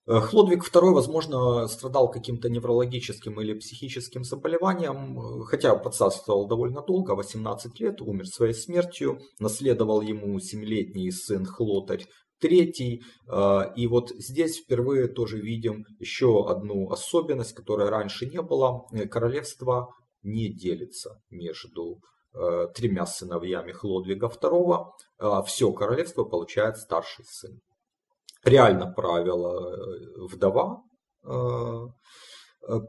Э, 0.05 0.19
Хлодвиг 0.21 0.63
II, 0.63 0.93
возможно, 0.93 1.67
страдал 1.67 2.09
каким-то 2.09 2.49
неврологическим 2.49 3.41
или 3.41 3.53
психическим 3.59 4.23
заболеванием, 4.23 5.19
э, 5.19 5.43
хотя 5.45 5.75
процарствовал 5.75 6.47
довольно 6.47 6.81
долго, 6.81 7.15
18 7.15 7.79
лет, 7.79 8.01
умер 8.01 8.27
своей 8.27 8.53
смертью, 8.53 9.19
наследовал 9.39 10.01
ему 10.01 10.37
7-летний 10.39 11.11
сын 11.11 11.45
Хлотарь 11.45 12.05
третий. 12.39 13.01
А, 13.27 13.71
и 13.75 13.87
вот 13.87 14.09
здесь 14.11 14.59
впервые 14.59 15.07
тоже 15.07 15.39
видим 15.39 15.85
еще 15.99 16.47
одну 16.47 16.89
особенность, 16.89 17.53
которая 17.53 17.89
раньше 17.89 18.25
не 18.25 18.41
было. 18.41 18.85
Э, 18.91 19.07
королевство 19.07 19.93
не 20.23 20.49
делится 20.49 21.21
между 21.29 21.99
э, 22.33 22.67
тремя 22.75 23.05
сыновьями 23.05 23.71
Хлодвига 23.71 24.27
II. 24.27 24.85
А 25.19 25.41
Все 25.43 25.71
королевство 25.71 26.23
получает 26.23 26.77
старший 26.77 27.25
сын. 27.25 27.59
Реально 28.43 28.91
правила 28.91 29.75
э, 29.75 30.27
вдова 30.31 30.83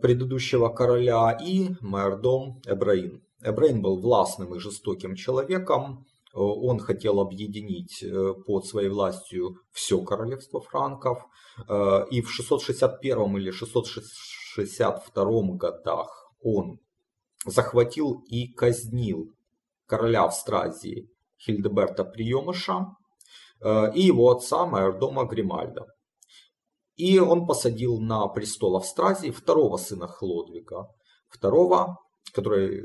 предыдущего 0.00 0.68
короля 0.68 1.36
и 1.42 1.70
майордом 1.80 2.60
Эбраин. 2.66 3.20
Эбраин 3.42 3.82
был 3.82 4.00
властным 4.00 4.54
и 4.54 4.60
жестоким 4.60 5.16
человеком, 5.16 6.06
он 6.40 6.78
хотел 6.78 7.20
объединить 7.20 8.02
э, 8.02 8.34
под 8.46 8.66
своей 8.66 8.88
властью 8.88 9.56
все 9.72 10.00
королевство 10.02 10.60
франков. 10.60 11.26
Э, 11.68 12.06
и 12.10 12.22
в 12.22 12.30
661 12.30 13.36
или 13.36 13.50
662 13.50 15.56
годах 15.56 16.32
он 16.40 16.78
захватил 17.46 18.22
и 18.28 18.52
казнил 18.52 19.32
короля 19.86 20.24
Австразии 20.24 21.08
Хильдеберта 21.38 22.04
Приемыша 22.04 22.86
и 23.94 24.02
его 24.02 24.30
отца 24.30 24.66
майордома 24.66 25.24
Гримальда. 25.24 25.86
И 26.94 27.18
он 27.18 27.46
посадил 27.46 28.00
на 28.00 28.28
престол 28.28 28.76
Австразии 28.76 29.30
второго 29.30 29.78
сына 29.78 30.06
Хлодвига, 30.06 30.88
второго, 31.28 31.96
который 32.32 32.84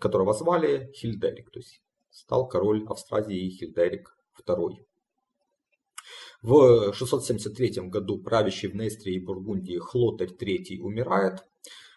которого 0.00 0.32
звали 0.32 0.90
Хильдерик, 0.94 1.50
то 1.50 1.60
есть 1.60 1.81
стал 2.12 2.46
король 2.46 2.86
Австразии 2.88 3.50
Хильдерик 3.50 4.16
II. 4.46 4.84
В 6.42 6.92
673 6.92 7.88
году 7.88 8.22
правящий 8.22 8.68
в 8.68 8.74
Нестрии 8.74 9.16
и 9.16 9.24
Бургундии 9.24 9.78
Хлотарь 9.78 10.28
III 10.28 10.80
умирает. 10.80 11.44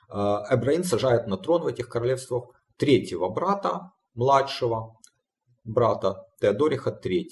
А, 0.08 0.44
Эбраин 0.52 0.84
сажает 0.84 1.28
на 1.28 1.38
трон 1.38 1.64
в 1.64 1.68
этих 1.68 1.90
королевствах 1.90 2.52
третьего 2.78 3.30
брата, 3.30 3.92
младшего 4.14 4.98
брата 5.64 6.26
Теодориха 6.40 6.92
III. 6.92 7.26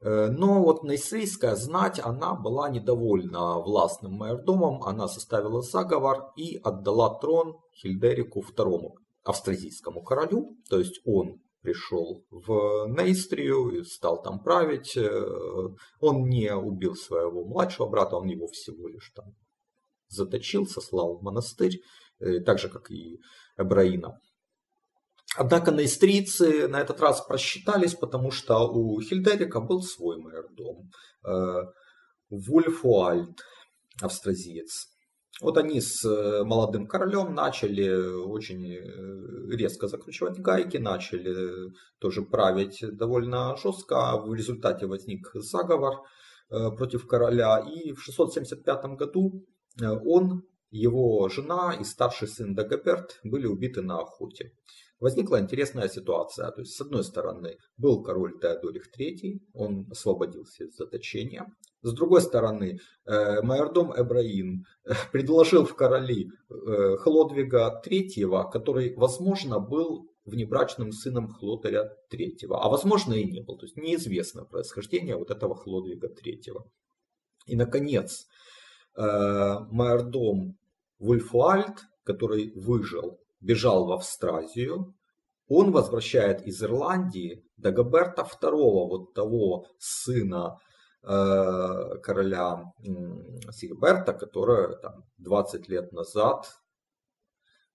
Э, 0.00 0.28
но 0.28 0.62
вот 0.62 0.84
Нейсейская 0.84 1.56
знать, 1.56 1.98
она 1.98 2.34
была 2.34 2.68
недовольна 2.68 3.58
властным 3.58 4.12
майордомом, 4.12 4.82
она 4.82 5.08
составила 5.08 5.62
заговор 5.62 6.32
и 6.36 6.58
отдала 6.62 7.18
трон 7.18 7.56
Хильдерику 7.74 8.40
II 8.40 8.92
австразийскому 9.24 10.02
королю, 10.02 10.58
то 10.68 10.78
есть 10.78 11.00
он 11.06 11.40
пришел 11.64 12.26
в 12.30 12.86
Нейстрию 12.88 13.70
и 13.70 13.84
стал 13.84 14.22
там 14.22 14.42
править. 14.42 14.96
Э, 14.96 15.08
он 15.98 16.28
не 16.28 16.54
убил 16.54 16.94
своего 16.94 17.44
младшего 17.44 17.88
брата, 17.88 18.16
он 18.16 18.28
его 18.28 18.46
всего 18.48 18.86
лишь 18.86 19.10
там 19.14 19.34
заточил, 20.08 20.66
сослал 20.66 21.16
в 21.16 21.22
монастырь, 21.22 21.80
э, 22.20 22.40
так 22.40 22.58
же, 22.58 22.68
как 22.68 22.90
и 22.90 23.18
Эбраина. 23.56 24.20
Однако 25.36 25.72
нейстрийцы 25.72 26.68
на 26.68 26.80
этот 26.80 27.00
раз 27.00 27.22
просчитались, 27.22 27.94
потому 27.94 28.30
что 28.30 28.68
у 28.68 29.00
Хильдерика 29.00 29.60
был 29.60 29.82
свой 29.82 30.18
майордом. 30.18 30.90
Э, 31.26 31.62
Вульфуальд, 32.28 33.40
австразиец. 34.02 34.93
Вот 35.40 35.58
они 35.58 35.80
с 35.80 36.04
э, 36.04 36.44
молодым 36.44 36.86
королем 36.86 37.34
начали 37.34 37.90
очень 37.90 38.72
э, 38.72 39.56
резко 39.56 39.88
закручивать 39.88 40.38
гайки, 40.38 40.76
начали 40.76 41.72
тоже 41.98 42.22
править 42.22 42.84
довольно 42.96 43.56
жестко. 43.56 44.16
В 44.18 44.32
результате 44.32 44.86
возник 44.86 45.30
заговор 45.34 46.02
э, 46.50 46.70
против 46.76 47.06
короля. 47.06 47.58
И 47.58 47.92
в 47.92 48.02
675 48.02 48.84
году 48.96 49.44
он, 49.80 50.44
его 50.70 51.28
жена 51.28 51.76
и 51.80 51.84
старший 51.84 52.28
сын 52.28 52.54
Дагоберт 52.54 53.20
были 53.24 53.46
убиты 53.46 53.82
на 53.82 53.98
охоте 54.00 54.52
возникла 55.00 55.40
интересная 55.40 55.88
ситуация. 55.88 56.50
То 56.50 56.60
есть, 56.60 56.74
с 56.74 56.80
одной 56.80 57.04
стороны, 57.04 57.56
был 57.76 58.02
король 58.02 58.38
Теодорих 58.40 58.88
III, 58.98 59.40
он 59.52 59.86
освободился 59.90 60.64
из 60.64 60.76
заточения. 60.76 61.46
С 61.82 61.92
другой 61.92 62.22
стороны, 62.22 62.78
э, 63.04 63.42
майордом 63.42 63.92
Эбраин 63.94 64.64
э, 64.84 64.92
предложил 65.12 65.66
в 65.66 65.74
короли 65.76 66.28
э, 66.48 66.96
Хлодвига 66.96 67.82
III, 67.86 68.50
который, 68.50 68.94
возможно, 68.96 69.60
был 69.60 70.08
внебрачным 70.24 70.92
сыном 70.92 71.28
Хлотаря 71.28 71.90
III, 72.10 72.46
а 72.50 72.70
возможно 72.70 73.12
и 73.12 73.24
не 73.24 73.42
был. 73.42 73.58
То 73.58 73.66
есть 73.66 73.76
неизвестно 73.76 74.46
происхождение 74.46 75.16
вот 75.16 75.30
этого 75.30 75.54
Хлодвига 75.54 76.08
III. 76.08 76.62
И, 77.46 77.56
наконец, 77.56 78.26
майордом 78.96 80.56
Вульфуальд, 80.98 81.80
который 82.04 82.52
выжил 82.54 83.18
бежал 83.44 83.86
в 83.86 83.92
Австразию, 83.92 84.94
он 85.46 85.72
возвращает 85.72 86.46
из 86.46 86.62
Ирландии 86.62 87.44
Дагоберта 87.56 88.22
II, 88.22 88.88
вот 88.88 89.14
того 89.14 89.66
сына 89.78 90.58
э, 91.02 91.98
короля 92.02 92.64
э, 92.78 93.52
Сигберта, 93.52 94.14
который 94.14 94.80
там, 94.80 95.04
20 95.18 95.68
лет 95.68 95.92
назад 95.92 96.46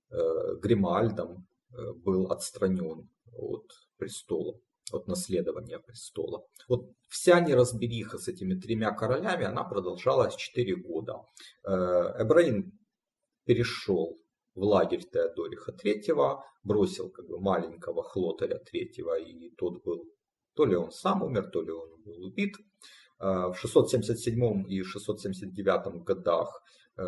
э, 0.10 0.16
Гримальдом 0.62 1.48
э, 1.72 1.94
был 1.94 2.32
отстранен 2.32 3.08
от 3.32 3.72
престола, 3.98 4.60
от 4.92 5.08
наследования 5.08 5.78
престола. 5.78 6.44
Вот 6.68 6.90
вся 7.08 7.40
неразбериха 7.40 8.18
с 8.18 8.28
этими 8.28 8.56
тремя 8.56 8.92
королями, 8.92 9.46
она 9.46 9.64
продолжалась 9.64 10.36
4 10.36 10.76
года. 10.78 11.22
Э, 11.64 12.24
Эбраим 12.24 12.72
перешел 13.46 14.18
в 14.56 14.64
лагерь 14.64 15.04
Теодориха 15.04 15.72
III, 15.72 16.40
бросил 16.64 17.10
как 17.10 17.28
бы 17.28 17.40
маленького 17.40 18.04
Хлотаря 18.04 18.58
III, 18.58 19.24
и 19.24 19.56
тот 19.56 19.84
был, 19.84 20.06
то 20.56 20.66
ли 20.66 20.76
он 20.76 20.92
сам 20.92 21.24
умер, 21.24 21.50
то 21.52 21.62
ли 21.62 21.72
он 21.72 22.02
был 22.04 22.26
убит. 22.26 22.56
А, 23.20 23.52
в 23.52 23.58
677 23.60 24.66
и 24.70 24.82
679 24.82 26.04
годах 26.04 26.62
э, 26.98 27.04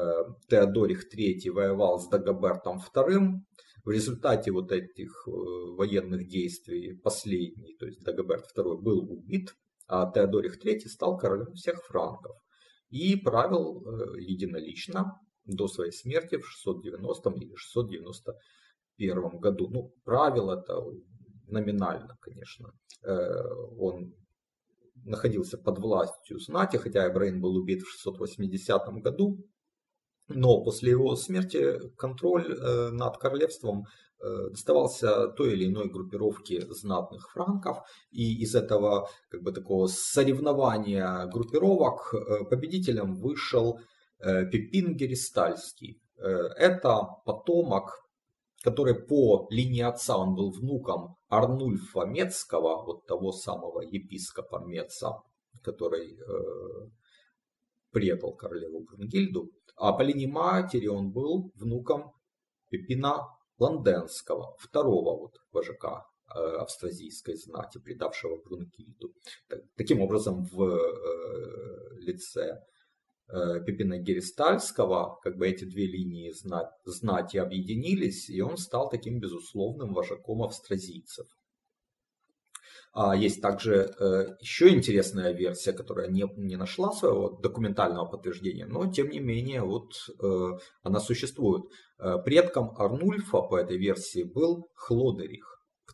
Теодорих 0.49 1.05
III 1.13 1.51
воевал 1.51 1.99
с 1.99 2.07
Дагобертом 2.09 2.79
II. 2.93 3.39
В 3.83 3.89
результате 3.89 4.51
вот 4.51 4.71
этих 4.71 5.27
э, 5.27 5.31
военных 5.31 6.27
действий 6.27 6.93
последний, 7.01 7.75
то 7.79 7.85
есть 7.85 8.03
Дагоберт 8.03 8.45
II, 8.55 8.77
был 8.77 9.09
убит, 9.09 9.55
а 9.87 10.11
Теодорих 10.11 10.63
III 10.63 10.87
стал 10.87 11.17
королем 11.17 11.53
всех 11.53 11.81
франков 11.85 12.35
и 12.89 13.15
правил 13.15 13.83
э, 13.85 14.21
единолично 14.21 15.17
до 15.45 15.67
своей 15.67 15.91
смерти 15.91 16.37
в 16.37 16.45
690 16.47 17.29
или 17.31 17.55
691 17.55 19.39
году. 19.39 19.69
Ну, 19.69 19.93
правил 20.03 20.51
это 20.51 20.83
номинально, 21.47 22.17
конечно. 22.21 22.73
Э, 23.03 23.43
он 23.77 24.13
находился 25.03 25.57
под 25.57 25.79
властью 25.79 26.39
знати, 26.39 26.77
хотя 26.77 27.07
Эбрейн 27.07 27.41
был 27.41 27.55
убит 27.55 27.81
в 27.81 27.91
680 27.91 29.01
году. 29.03 29.37
Но 30.27 30.63
после 30.63 30.91
его 30.91 31.15
смерти 31.15 31.89
контроль 31.97 32.47
над 32.91 33.17
королевством 33.17 33.85
доставался 34.19 35.27
той 35.29 35.53
или 35.53 35.65
иной 35.65 35.89
группировке 35.89 36.61
знатных 36.69 37.31
франков, 37.31 37.79
и 38.11 38.41
из 38.43 38.55
этого 38.55 39.09
как 39.29 39.41
бы 39.41 39.51
такого 39.51 39.87
соревнования 39.87 41.25
группировок 41.25 42.13
победителем 42.49 43.15
вышел 43.15 43.79
Пипин 44.21 44.95
Геристальский. 44.95 46.01
Это 46.17 47.07
потомок 47.25 48.01
который 48.63 48.95
по 48.95 49.47
линии 49.49 49.81
отца 49.81 50.17
он 50.17 50.35
был 50.35 50.51
внуком 50.51 51.17
Арнульфа 51.29 52.05
Мецкого, 52.05 52.83
вот 52.83 53.05
того 53.05 53.31
самого 53.31 53.81
епископа 53.81 54.59
Меца, 54.59 55.21
который 55.63 56.17
э, 56.17 56.89
предал 57.91 58.35
королеву 58.35 58.81
Брунгильду, 58.81 59.51
а 59.75 59.93
по 59.93 60.03
линии 60.03 60.27
матери 60.27 60.87
он 60.87 61.11
был 61.11 61.51
внуком 61.55 62.11
Пепина 62.69 63.27
Ланденского, 63.57 64.55
второго 64.59 65.17
вот 65.17 65.37
вожака 65.51 66.05
э, 66.35 66.39
австразийской 66.39 67.35
знати, 67.35 67.79
предавшего 67.79 68.41
Брунгильду. 68.43 69.13
Таким 69.75 70.01
образом, 70.01 70.43
в 70.43 70.63
э, 70.63 71.99
лице 71.99 72.61
Э, 72.61 72.80
Пипина 73.65 73.97
Геристальского, 73.97 75.19
как 75.23 75.37
бы 75.37 75.47
эти 75.47 75.63
две 75.63 75.87
линии 75.87 76.31
знать, 76.31 76.69
знати 76.85 77.37
объединились, 77.37 78.29
и 78.29 78.41
он 78.41 78.57
стал 78.57 78.89
таким 78.89 79.19
безусловным 79.19 79.93
вожаком 79.93 80.43
австразийцев. 80.43 81.27
А 82.93 83.15
есть 83.15 83.41
также 83.41 83.93
э, 83.97 84.35
еще 84.41 84.69
интересная 84.69 85.31
версия, 85.31 85.71
которая 85.71 86.09
не, 86.09 86.25
не 86.35 86.57
нашла 86.57 86.91
своего 86.91 87.29
документального 87.29 88.05
подтверждения, 88.05 88.65
но 88.65 88.91
тем 88.91 89.09
не 89.09 89.19
менее 89.19 89.61
вот 89.61 89.93
э, 90.21 90.59
она 90.83 90.99
существует. 90.99 91.63
Э, 91.99 92.17
предком 92.23 92.75
Арнульфа 92.77 93.41
по 93.43 93.57
этой 93.57 93.77
версии 93.77 94.23
был 94.23 94.69
Хлодерих. 94.75 95.50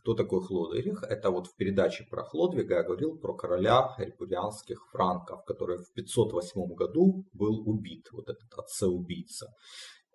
Кто 0.08 0.14
такой 0.14 0.40
Хлодвиг? 0.40 1.02
Это 1.02 1.30
вот 1.30 1.48
в 1.48 1.54
передаче 1.54 2.06
про 2.08 2.24
Хлодвига 2.24 2.76
я 2.76 2.82
говорил 2.82 3.18
про 3.18 3.34
короля 3.34 3.94
репурианских 3.98 4.88
франков, 4.90 5.44
который 5.44 5.76
в 5.76 5.92
508 5.92 6.74
году 6.74 7.26
был 7.34 7.60
убит, 7.68 8.06
вот 8.12 8.30
этот 8.30 8.50
отца-убийца. 8.56 9.48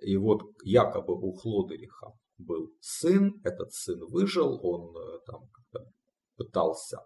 И 0.01 0.17
вот 0.17 0.41
якобы 0.63 1.13
у 1.13 1.33
Хлодериха 1.33 2.07
был 2.39 2.71
сын, 2.79 3.39
этот 3.43 3.71
сын 3.71 3.99
выжил, 4.09 4.59
он 4.63 4.97
э, 4.97 5.19
там 5.27 5.41
пытался 6.37 6.97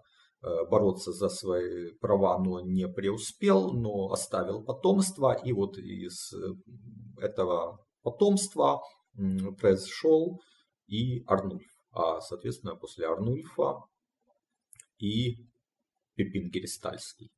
э, 0.42 0.48
бороться 0.72 1.12
за 1.12 1.28
свои 1.28 1.92
права, 2.00 2.40
но 2.42 2.62
не 2.62 2.88
преуспел, 2.88 3.74
но 3.74 4.14
оставил 4.14 4.64
потомство, 4.64 5.34
и 5.34 5.52
вот 5.52 5.78
из 5.78 6.32
э, 6.32 6.54
этого 7.22 7.86
потомства 8.02 8.80
произошел 9.60 10.40
и 10.88 11.22
Арнульф 11.26 11.77
соответственно 12.22 12.76
после 12.76 13.08
Арнульфа 13.08 13.84
и 15.00 15.48
Пепин 16.16 16.50
Геристальский. 16.50 17.32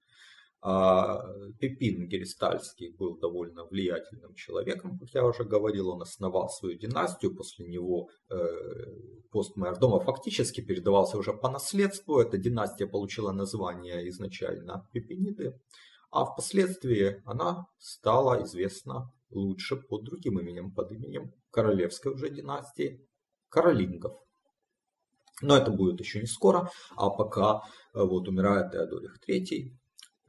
А 0.61 1.23
Пепин 1.59 2.09
Геристальский 2.09 2.91
был 2.91 3.17
довольно 3.17 3.63
влиятельным 3.63 4.33
человеком, 4.35 4.99
как 4.99 5.09
я 5.13 5.25
уже 5.25 5.45
говорил, 5.45 5.89
он 5.89 6.01
основал 6.01 6.49
свою 6.49 6.77
династию, 6.77 7.33
после 7.33 7.65
него 7.65 8.09
э, 8.29 8.35
пост 9.31 9.55
Майордома 9.55 10.01
фактически 10.01 10.59
передавался 10.59 11.17
уже 11.17 11.31
по 11.31 11.49
наследству, 11.49 12.19
эта 12.19 12.37
династия 12.37 12.87
получила 12.87 13.31
название 13.31 14.09
изначально 14.09 14.85
Пепиниды, 14.91 15.57
а 16.11 16.25
впоследствии 16.25 17.21
она 17.23 17.65
стала 17.77 18.43
известна 18.43 19.13
лучше 19.29 19.77
под 19.77 20.03
другим 20.03 20.39
именем, 20.39 20.73
под 20.73 20.91
именем 20.91 21.31
королевской 21.51 22.11
уже 22.11 22.29
династии 22.29 23.07
Каролингов. 23.47 24.17
Но 25.41 25.55
это 25.57 25.71
будет 25.71 25.99
еще 25.99 26.19
не 26.19 26.27
скоро, 26.27 26.69
а 26.95 27.09
пока 27.09 27.61
э, 27.93 28.03
вот 28.03 28.27
умирает 28.27 28.71
Теодорих 28.71 29.17
III, 29.27 29.71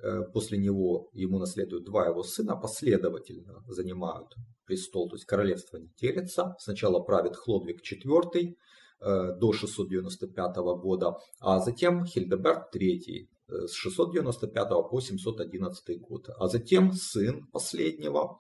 э, 0.03 0.23
после 0.33 0.59
него 0.59 1.11
ему 1.13 1.39
наследуют 1.39 1.85
два 1.85 2.07
его 2.07 2.23
сына, 2.23 2.57
последовательно 2.57 3.65
занимают 3.67 4.35
престол, 4.67 5.09
то 5.09 5.17
есть 5.17 5.27
королевство 5.27 5.79
не 5.79 5.91
делится. 6.01 6.55
Сначала 6.59 7.01
правит 7.01 7.37
Хлодвиг 7.37 7.81
IV 7.83 8.55
э, 9.01 9.37
до 9.37 9.53
695 9.53 10.57
года, 10.57 11.17
а 11.41 11.59
затем 11.59 12.05
Хильдеберт 12.05 12.75
III 12.75 13.27
с 13.67 13.73
695 13.73 14.69
по 14.89 15.01
711 15.01 16.01
год. 16.01 16.29
А 16.39 16.47
затем 16.47 16.93
сын 16.93 17.49
последнего, 17.49 18.39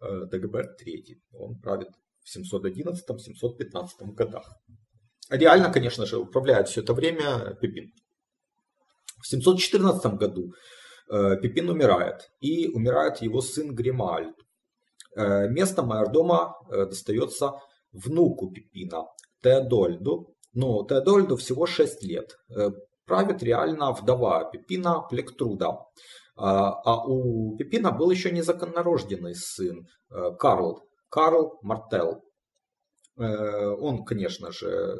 Дагоберт 0.00 0.82
III, 0.84 1.16
он 1.32 1.60
правит 1.60 1.90
в 2.24 2.36
711-715 2.36 4.14
годах. 4.14 4.52
Реально, 5.30 5.70
конечно 5.70 6.06
же, 6.06 6.18
управляет 6.18 6.68
все 6.68 6.80
это 6.80 6.94
время 6.94 7.54
Пипин. 7.60 7.92
В 9.20 9.26
714 9.26 10.14
году 10.14 10.52
э, 11.10 11.36
Пипин 11.42 11.68
умирает, 11.68 12.30
и 12.40 12.68
умирает 12.68 13.20
его 13.20 13.40
сын 13.40 13.74
Гримальд. 13.74 14.34
Э, 15.16 15.48
место 15.48 15.82
майордома 15.82 16.54
э, 16.70 16.86
достается 16.86 17.52
внуку 17.92 18.50
Пипина, 18.50 19.04
Теодольду. 19.42 20.34
Но 20.54 20.86
Теодольду 20.86 21.36
всего 21.36 21.66
6 21.66 22.02
лет. 22.04 22.36
Правит 23.04 23.42
реально 23.42 23.92
вдова 23.92 24.44
Пипина 24.50 25.02
Плектруда. 25.08 25.78
А 26.36 27.04
у 27.06 27.56
Пипина 27.56 27.92
был 27.92 28.10
еще 28.10 28.30
незаконнорожденный 28.30 29.34
сын 29.34 29.86
Карл, 30.38 30.82
Карл 31.10 31.58
Мартел. 31.62 32.24
Э, 33.18 33.74
он, 33.80 34.04
конечно 34.04 34.52
же, 34.52 34.96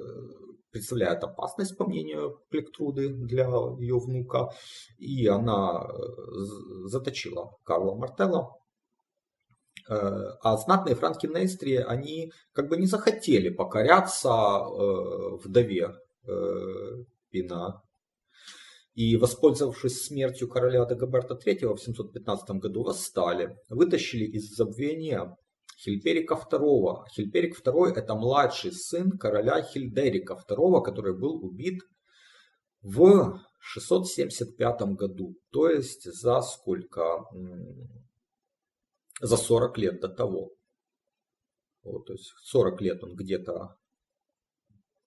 представляет 0.71 1.23
опасность, 1.23 1.77
по 1.77 1.87
мнению 1.87 2.41
Плектруды, 2.51 3.09
для 3.09 3.45
ее 3.79 3.99
внука. 3.99 4.51
И 4.99 5.27
она 5.27 5.87
э, 5.87 5.99
заточила 6.87 7.57
Карла 7.65 7.95
Мартелла. 7.95 8.57
Э, 9.89 9.95
а 10.43 10.57
знатные 10.57 10.97
франки 10.97 11.27
Нейстрии, 11.27 11.77
они 11.77 12.33
как 12.53 12.69
бы 12.69 12.77
не 12.77 12.87
захотели 12.87 13.51
покоряться 13.51 14.31
вдове 15.45 15.95
Пина. 17.31 17.83
И, 18.95 19.17
воспользовавшись 19.17 20.07
смертью 20.07 20.49
короля 20.49 20.85
Дагоберта 20.85 21.35
III 21.35 21.77
в 21.77 21.81
715 21.81 22.51
году, 22.57 22.83
восстали, 22.83 23.57
вытащили 23.69 24.25
из 24.25 24.57
забвения 24.57 25.37
Хильперика 25.79 26.35
II. 26.35 27.05
Хильперик 27.15 27.61
II 27.61 27.93
это 27.95 28.15
младший 28.15 28.73
сын 28.73 29.17
короля 29.17 29.63
Хильдерика 29.63 30.35
II, 30.35 30.83
который 30.83 31.17
был 31.17 31.45
убит 31.45 31.83
в 32.83 33.41
675 33.61 34.81
году. 34.97 35.37
То 35.51 35.71
есть 35.71 36.05
за 36.05 36.41
сколько? 36.41 37.25
За 39.21 39.37
40 39.37 39.79
лет 39.79 40.01
до 40.01 40.09
того. 40.09 40.53
Вот, 41.83 42.07
то 42.07 42.13
есть 42.13 42.33
40 42.45 42.81
лет 42.81 43.03
он 43.03 43.15
где-то 43.15 43.77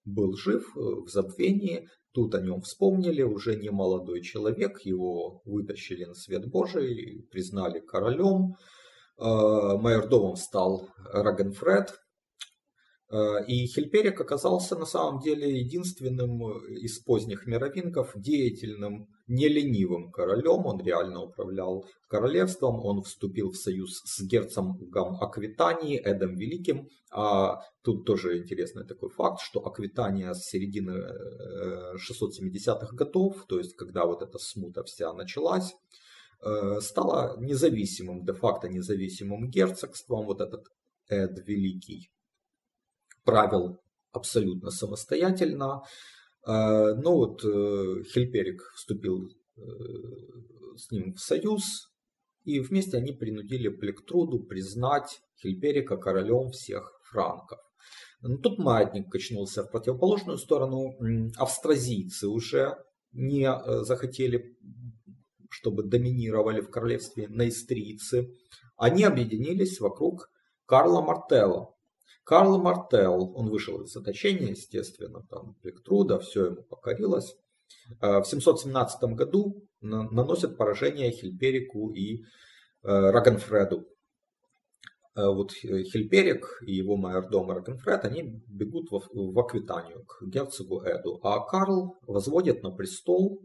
был 0.05 0.35
жив 0.35 0.65
э, 0.75 0.79
в 0.79 1.07
забвении. 1.09 1.87
Тут 2.11 2.33
о 2.35 2.41
нем 2.41 2.61
вспомнили, 2.61 3.21
уже 3.21 3.55
не 3.55 3.69
молодой 3.69 4.21
человек, 4.21 4.81
его 4.81 5.41
вытащили 5.45 6.05
на 6.05 6.13
свет 6.13 6.49
Божий, 6.49 7.27
признали 7.31 7.79
королем. 7.79 8.55
Э, 9.21 9.77
майордомом 9.77 10.35
стал 10.35 10.89
Рагенфред, 11.13 11.93
э, 13.11 13.45
и 13.45 13.67
Хильперик 13.67 14.19
оказался 14.19 14.75
на 14.75 14.87
самом 14.87 15.19
деле 15.19 15.59
единственным 15.59 16.41
из 16.69 16.97
поздних 16.97 17.45
мировингов 17.45 18.13
деятельным, 18.15 19.09
не 19.27 19.47
ленивым 19.47 20.11
королем. 20.11 20.65
Он 20.65 20.81
реально 20.81 21.21
управлял 21.21 21.85
королевством, 22.07 22.83
он 22.83 23.03
вступил 23.03 23.51
в 23.51 23.57
союз 23.57 24.01
с 24.05 24.23
герцогом 24.23 25.21
Аквитании 25.21 25.99
Эдом 25.99 26.33
Великим. 26.33 26.89
А 27.11 27.61
тут 27.83 28.07
тоже 28.07 28.39
интересный 28.39 28.87
такой 28.87 29.11
факт, 29.11 29.41
что 29.41 29.59
Аквитания 29.59 30.33
с 30.33 30.49
середины 30.49 30.97
670-х 31.95 32.87
э, 32.91 32.95
годов, 32.95 33.45
то 33.47 33.59
есть 33.59 33.75
когда 33.75 34.07
вот 34.07 34.23
эта 34.23 34.39
смута 34.39 34.83
вся 34.83 35.13
началась, 35.13 35.75
стала 36.79 37.37
независимым, 37.39 38.25
де-факто 38.25 38.67
независимым 38.67 39.49
герцогством. 39.49 40.25
Вот 40.25 40.41
этот 40.41 40.65
Эд 41.07 41.37
Великий 41.47 42.09
правил 43.23 43.79
абсолютно 44.11 44.71
самостоятельно. 44.71 45.81
Э, 46.45 46.93
но 46.95 47.15
вот 47.15 47.43
э, 47.43 48.03
Хильперик 48.11 48.61
вступил 48.75 49.29
с 50.75 50.89
ним 50.89 51.13
в 51.13 51.19
союз, 51.19 51.91
и 52.45 52.59
вместе 52.59 52.97
они 52.97 53.11
принудили 53.11 53.69
Плектруду 53.69 54.39
признать 54.39 55.19
Хильперика 55.39 55.97
королем 55.97 56.49
всех 56.49 56.99
франков. 57.03 57.59
Но 58.21 58.37
тут 58.37 58.57
маятник 58.57 59.11
качнулся 59.11 59.63
в 59.63 59.71
противоположную 59.71 60.37
сторону. 60.37 60.95
Австразийцы 61.37 62.27
уже 62.27 62.75
не 63.11 63.51
захотели 63.83 64.57
чтобы 65.51 65.83
доминировали 65.83 66.61
в 66.61 66.69
королевстве 66.69 67.27
наистрийцы, 67.27 68.33
они 68.77 69.03
объединились 69.03 69.79
вокруг 69.79 70.29
Карла 70.65 71.01
Мартелла. 71.01 71.75
Карл 72.23 72.57
Мартелл, 72.61 73.33
он 73.35 73.49
вышел 73.49 73.81
из 73.81 73.91
заточения, 73.91 74.51
естественно, 74.51 75.21
там 75.29 75.55
Плектруда, 75.61 76.19
все 76.19 76.45
ему 76.47 76.63
покорилось. 76.63 77.35
В 77.99 78.23
717 78.23 79.03
году 79.15 79.63
наносят 79.81 80.57
поражение 80.57 81.11
Хильперику 81.11 81.91
и 81.91 82.23
Рагенфреду. 82.83 83.85
Вот 85.15 85.51
Хильперик 85.51 86.63
и 86.65 86.73
его 86.73 86.95
майордом 86.95 87.51
Рагенфред, 87.51 88.05
они 88.05 88.41
бегут 88.47 88.89
в 88.91 89.37
Аквитанию 89.39 90.05
к 90.05 90.23
герцогу 90.25 90.81
Эду, 90.85 91.19
а 91.23 91.45
Карл 91.45 91.97
возводит 92.07 92.63
на 92.63 92.71
престол 92.71 93.41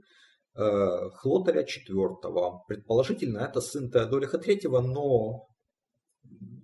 Хлотаря 0.56 1.62
IV. 1.62 2.60
Предположительно, 2.66 3.38
это 3.38 3.60
сын 3.60 3.90
Теодориха 3.90 4.38
III, 4.38 4.80
но 4.80 5.46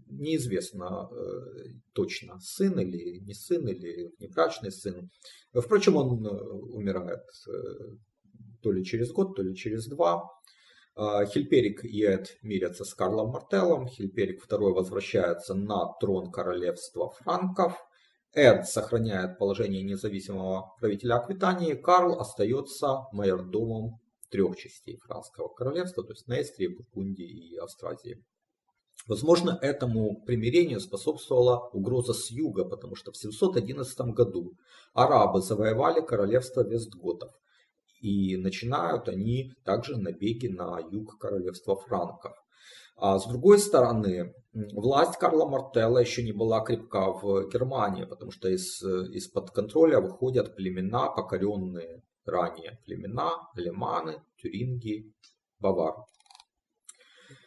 неизвестно 0.08 1.08
э, 1.10 1.72
точно, 1.92 2.38
сын 2.40 2.78
или 2.78 3.18
не 3.20 3.34
сын, 3.34 3.66
или 3.68 4.12
внебрачный 4.18 4.70
сын. 4.70 5.10
Впрочем, 5.52 5.96
он 5.96 6.26
э, 6.26 6.30
умирает 6.30 7.24
э, 7.48 7.52
то 8.62 8.72
ли 8.72 8.84
через 8.84 9.12
год, 9.12 9.36
то 9.36 9.42
ли 9.42 9.54
через 9.54 9.86
два. 9.86 10.22
А, 10.94 11.24
Хильперик 11.24 11.84
и 11.84 12.02
Эд 12.04 12.36
мирятся 12.42 12.84
с 12.84 12.94
Карлом 12.94 13.30
Мартеллом. 13.30 13.88
Хильперик 13.88 14.44
II 14.46 14.72
возвращается 14.72 15.54
на 15.54 15.92
трон 16.00 16.30
королевства 16.30 17.10
франков. 17.10 17.78
Эд 18.34 18.66
сохраняет 18.66 19.38
положение 19.38 19.82
независимого 19.82 20.74
правителя 20.78 21.16
Аквитании. 21.16 21.74
Карл 21.74 22.18
остается 22.18 23.06
майордомом 23.12 24.00
трех 24.30 24.56
частей 24.56 24.96
Франского 24.96 25.48
королевства, 25.48 26.02
то 26.02 26.12
есть 26.12 26.26
Нестрии, 26.28 26.68
Бургундии 26.68 27.52
и 27.52 27.56
Австразии. 27.58 28.24
Возможно, 29.06 29.58
этому 29.60 30.22
примирению 30.24 30.80
способствовала 30.80 31.68
угроза 31.74 32.14
с 32.14 32.30
юга, 32.30 32.64
потому 32.64 32.94
что 32.94 33.12
в 33.12 33.18
711 33.18 33.98
году 34.14 34.54
арабы 34.94 35.42
завоевали 35.42 36.00
королевство 36.00 36.62
Вестготов. 36.62 37.32
И 38.00 38.38
начинают 38.38 39.08
они 39.08 39.52
также 39.64 39.98
набеги 39.98 40.46
на 40.46 40.78
юг 40.78 41.18
королевства 41.18 41.76
франков. 41.76 42.32
А 42.96 43.18
с 43.18 43.26
другой 43.26 43.58
стороны, 43.58 44.34
власть 44.52 45.18
Карла 45.18 45.48
Мартелла 45.48 45.98
еще 45.98 46.22
не 46.22 46.32
была 46.32 46.60
крепка 46.60 47.12
в 47.12 47.48
Германии, 47.50 48.04
потому 48.04 48.30
что 48.30 48.48
из, 48.48 48.82
из-под 48.82 49.50
контроля 49.50 50.00
выходят 50.00 50.54
племена, 50.54 51.08
покоренные 51.08 52.02
ранее 52.24 52.78
племена, 52.84 53.50
леманы, 53.56 54.22
тюринги, 54.36 55.12
бавары. 55.58 55.96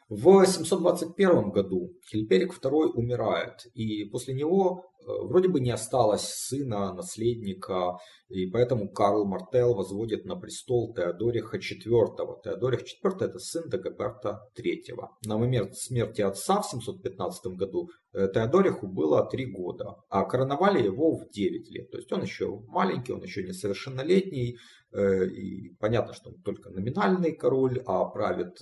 В 0.10 0.46
721 0.46 1.50
году 1.50 1.94
Хильперик 2.10 2.54
II 2.54 2.92
умирает, 2.94 3.66
и 3.74 4.04
после 4.06 4.36
него 4.36 4.92
Э, 4.95 4.95
вроде 5.06 5.50
бы 5.50 5.60
не 5.60 5.72
осталось 5.72 6.24
сына, 6.24 6.94
наследника, 6.94 7.98
и 8.30 8.48
поэтому 8.48 8.90
Карл 8.90 9.26
Мартел 9.26 9.76
возводит 9.76 10.26
на 10.26 10.36
престол 10.36 10.94
Теодориха 10.96 11.58
IV. 11.58 12.42
Теодорих 12.44 12.82
IV 12.82 13.18
это 13.20 13.38
сын 13.38 13.70
Дагоберта 13.70 14.50
III. 14.58 14.96
На 15.26 15.38
момент 15.38 15.76
смерти 15.76 16.22
отца 16.22 16.62
в 16.62 16.66
715 16.66 17.56
году 17.56 17.90
э, 18.14 18.28
Теодориху 18.34 18.88
было 18.88 19.30
3 19.30 19.46
года, 19.52 19.98
а 20.10 20.26
короновали 20.26 20.84
его 20.84 21.18
в 21.18 21.30
9 21.30 21.70
лет. 21.70 21.92
То 21.92 21.98
есть 21.98 22.12
он 22.12 22.24
еще 22.24 22.62
маленький, 22.68 23.14
он 23.14 23.22
еще 23.22 23.44
несовершеннолетний, 23.44 24.58
э, 24.92 25.28
и 25.28 25.76
понятно, 25.80 26.14
что 26.16 26.32
он 26.32 26.42
только 26.42 26.72
номинальный 26.72 27.34
король, 27.34 27.84
а 27.86 28.06
правит 28.06 28.58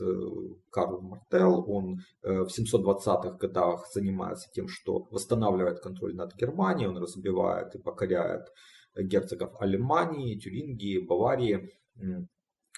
Карл 0.69 1.01
Мартел. 1.01 1.63
Он 1.69 1.99
в 2.21 2.47
720-х 2.47 3.37
годах 3.37 3.87
занимается 3.93 4.49
тем, 4.53 4.67
что 4.67 5.07
восстанавливает 5.09 5.79
контроль 5.79 6.15
над 6.15 6.32
Германии, 6.37 6.85
он 6.85 6.97
разбивает 6.97 7.75
и 7.75 7.79
покоряет 7.79 8.47
герцогов 8.95 9.59
Алемании, 9.59 10.39
Тюрингии, 10.39 10.99
Баварии. 10.99 11.71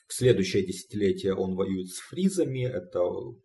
В 0.07 0.13
следующее 0.13 0.63
десятилетие 0.63 1.33
он 1.33 1.55
воюет 1.55 1.87
с 1.87 1.97
фризами, 1.97 2.63
это 2.63 2.99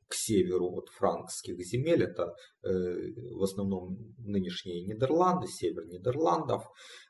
к 0.09 0.15
северу 0.15 0.77
от 0.77 0.91
франкских 0.91 1.59
земель, 1.65 2.03
это 2.03 2.35
э, 2.63 2.69
в 3.33 3.43
основном 3.43 3.97
нынешние 4.19 4.85
Нидерланды, 4.85 5.47
север 5.47 5.87
Нидерландов. 5.87 6.65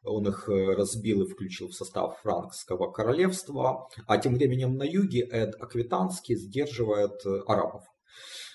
Он 0.05 0.29
их 0.29 0.49
э, 0.49 0.75
разбил 0.75 1.23
и 1.23 1.29
включил 1.29 1.67
в 1.67 1.75
состав 1.75 2.21
франкского 2.23 2.93
королевства, 2.93 3.89
а 4.07 4.19
тем 4.19 4.35
временем 4.35 4.77
на 4.77 4.85
юге 4.85 5.27
Эд 5.29 5.57
Аквитанский 5.61 6.37
сдерживает 6.37 7.21
э, 7.27 7.41
арабов. 7.49 7.83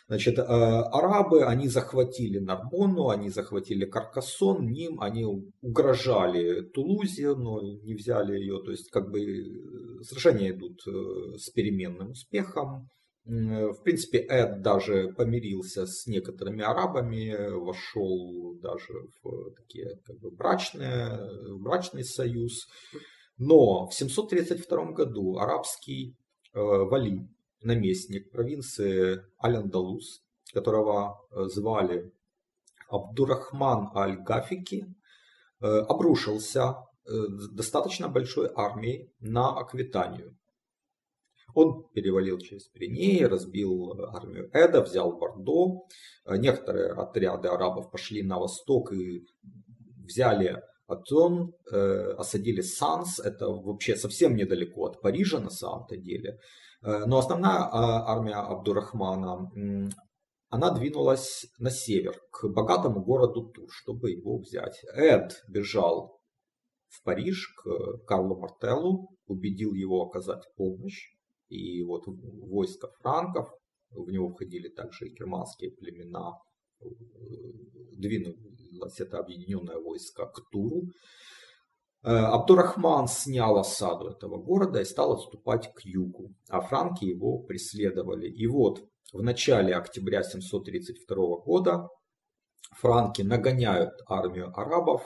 Значит, 0.08 0.38
э, 0.38 0.44
арабы, 0.44 1.46
они 1.46 1.68
захватили 1.68 2.38
Нарбонну, 2.38 3.10
они 3.10 3.30
захватили 3.30 3.86
Каркасон, 3.86 4.70
Ним, 4.72 5.02
они 5.02 5.26
угрожали 5.62 6.62
Тулузе, 6.62 7.34
но 7.34 7.60
не 7.62 7.96
взяли 7.96 8.38
ее. 8.38 8.62
То 8.64 8.70
есть, 8.70 8.92
как 8.92 9.10
бы, 9.10 9.20
э, 9.20 10.04
сражения 10.04 10.52
идут 10.52 10.80
э, 10.88 11.38
с 11.38 11.50
переменным 11.50 12.12
успехом. 12.12 12.90
В 13.26 13.82
принципе, 13.84 14.20
Эд 14.20 14.62
даже 14.62 15.12
помирился 15.18 15.88
с 15.88 16.06
некоторыми 16.06 16.62
арабами, 16.62 17.56
вошел 17.56 18.56
даже 18.62 18.94
в 19.24 19.52
такие 19.56 20.00
как 20.06 20.20
бы 20.20 20.30
брачные, 20.30 21.18
брачный 21.58 22.04
союз. 22.04 22.68
Но 23.40 23.88
в 23.88 23.96
732 23.96 24.92
году 24.92 25.38
арабский 25.38 26.16
э, 26.54 26.60
вали 26.60 27.28
наместник 27.66 28.32
провинции 28.32 29.22
Аль-Андалус, 29.44 30.22
которого 30.54 31.20
э, 31.32 31.46
звали 31.46 32.12
Абдурахман 32.90 33.90
Аль-Гафики, 33.96 34.86
э, 35.62 35.66
обрушился 35.66 36.76
э, 37.06 37.12
достаточно 37.52 38.08
большой 38.08 38.50
армией 38.56 39.12
на 39.20 39.58
Аквитанию. 39.58 40.38
Он 41.54 41.88
перевалил 41.94 42.38
через 42.38 42.68
Пиренеи, 42.68 43.24
разбил 43.24 43.94
армию 44.14 44.50
Эда, 44.54 44.82
взял 44.82 45.18
Бордо. 45.18 45.86
Некоторые 46.26 46.92
отряды 46.92 47.48
арабов 47.48 47.92
пошли 47.92 48.24
на 48.24 48.40
восток 48.40 48.92
и 48.92 49.26
взяли 50.04 50.62
Атон, 50.86 51.54
осадили 51.72 52.60
Санс. 52.60 53.20
Это 53.20 53.48
вообще 53.48 53.96
совсем 53.96 54.36
недалеко 54.36 54.88
от 54.88 55.02
Парижа 55.02 55.40
на 55.40 55.50
самом-то 55.50 55.96
деле. 55.96 56.40
Э, 56.86 57.06
но 57.06 57.18
основная 57.18 57.64
а, 57.64 58.12
армия 58.12 58.36
Абдурахмана, 58.36 59.52
она 60.50 60.72
двинулась 60.72 61.48
на 61.58 61.72
север, 61.72 62.22
к 62.32 62.48
богатому 62.48 63.04
городу 63.04 63.50
Тур, 63.50 63.68
чтобы 63.72 64.12
его 64.12 64.38
взять. 64.38 64.80
Эд 64.94 65.44
бежал 65.50 66.22
в 66.88 67.04
Париж 67.04 67.54
к 67.58 68.06
Карлу 68.06 68.40
Мартеллу, 68.40 69.10
убедил 69.26 69.74
его 69.74 70.04
оказать 70.04 70.44
помощь. 70.56 71.12
И 71.50 71.84
вот 71.84 72.04
войско 72.06 72.90
франков, 73.00 73.50
в 73.90 74.10
него 74.12 74.30
входили 74.30 74.70
также 74.70 75.08
и 75.08 75.14
германские 75.14 75.72
племена, 75.72 76.34
э, 76.80 76.86
двинулось 77.98 79.00
это 79.00 79.18
объединенное 79.18 79.80
войско 79.80 80.28
к 80.28 80.50
Туру. 80.52 80.84
Э, 82.06 82.10
Абдурахман 82.10 83.08
снял 83.08 83.58
осаду 83.58 84.10
этого 84.10 84.38
города 84.38 84.80
и 84.80 84.86
стал 84.86 85.14
отступать 85.14 85.74
к 85.74 85.82
югу, 85.82 86.36
а 86.50 86.62
франки 86.62 87.04
его 87.04 87.40
преследовали. 87.40 88.30
И 88.30 88.46
вот 88.46 88.88
в 89.12 89.24
начале 89.24 89.76
октября 89.76 90.22
732 90.22 91.38
года 91.38 91.88
франки 92.74 93.24
нагоняют 93.24 93.94
армию 94.06 94.52
арабов 94.56 95.02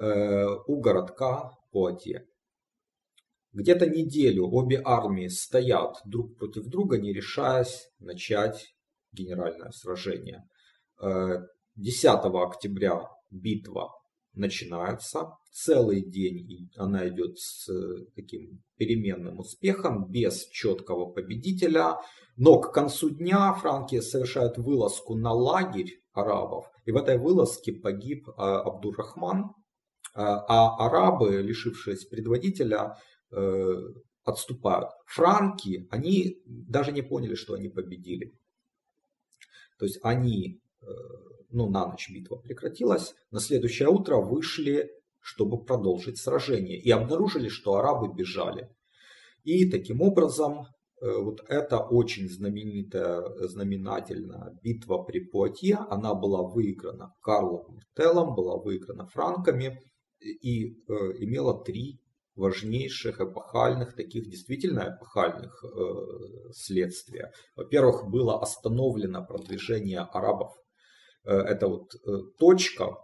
э, 0.00 0.46
у 0.68 0.80
городка 0.80 1.50
Пуатье. 1.72 2.24
Где-то 3.52 3.90
неделю 3.90 4.46
обе 4.48 4.80
армии 4.84 5.26
стоят 5.26 5.96
друг 6.04 6.38
против 6.38 6.66
друга, 6.66 6.98
не 6.98 7.12
решаясь 7.12 7.88
начать 7.98 8.76
генеральное 9.10 9.72
сражение. 9.72 10.44
10 11.00 12.04
э, 12.04 12.08
октября 12.08 13.08
битва 13.32 13.90
начинается 14.34 15.36
целый 15.50 16.02
день, 16.02 16.50
и 16.50 16.70
она 16.76 17.08
идет 17.08 17.38
с 17.38 17.68
э, 17.68 18.06
таким 18.14 18.62
переменным 18.76 19.38
успехом, 19.38 20.10
без 20.10 20.46
четкого 20.48 21.12
победителя. 21.12 21.96
Но 22.36 22.58
к 22.60 22.72
концу 22.72 23.10
дня 23.10 23.52
франки 23.52 24.00
совершают 24.00 24.56
вылазку 24.56 25.14
на 25.14 25.32
лагерь 25.32 26.00
арабов, 26.12 26.70
и 26.86 26.92
в 26.92 26.96
этой 26.96 27.18
вылазке 27.18 27.72
погиб 27.72 28.28
а, 28.36 28.60
Абдурахман, 28.62 29.54
а, 30.14 30.44
а 30.48 30.86
арабы, 30.86 31.42
лишившись 31.42 32.06
предводителя, 32.06 32.96
э, 33.30 33.74
отступают. 34.24 34.90
Франки, 35.06 35.86
они 35.90 36.40
даже 36.46 36.92
не 36.92 37.02
поняли, 37.02 37.34
что 37.34 37.54
они 37.54 37.68
победили. 37.68 38.32
То 39.78 39.84
есть 39.84 39.98
они 40.02 40.60
э, 41.52 41.56
ну, 41.56 41.68
на 41.68 41.86
ночь 41.86 42.10
битва 42.10 42.36
прекратилась, 42.36 43.14
на 43.30 43.40
следующее 43.40 43.88
утро 43.88 44.16
вышли, 44.16 44.90
чтобы 45.20 45.64
продолжить 45.64 46.18
сражение, 46.18 46.78
и 46.78 46.90
обнаружили, 46.90 47.48
что 47.48 47.76
арабы 47.76 48.12
бежали. 48.12 48.68
И 49.44 49.70
таким 49.70 50.00
образом 50.02 50.66
вот 51.00 51.40
эта 51.48 51.80
очень 51.80 52.28
знаменитая, 52.28 53.22
знаменательная 53.48 54.56
битва 54.62 55.02
при 55.02 55.18
Пуатье, 55.18 55.78
она 55.90 56.14
была 56.14 56.42
выиграна 56.42 57.12
Карлом 57.20 57.74
Мартеллом, 57.74 58.36
была 58.36 58.56
выиграна 58.56 59.06
франками 59.06 59.82
и 60.20 60.68
имела 61.18 61.60
три 61.64 62.02
важнейших 62.36 63.20
эпохальных, 63.20 63.94
таких 63.94 64.28
действительно 64.28 64.96
эпохальных 64.96 65.64
э, 65.64 66.52
следствия. 66.52 67.32
Во-первых, 67.56 68.08
было 68.08 68.40
остановлено 68.40 69.24
продвижение 69.24 70.00
арабов. 70.00 70.54
Э, 71.24 71.36
это 71.36 71.68
вот 71.68 71.94
э, 71.94 71.98
точка, 72.38 72.96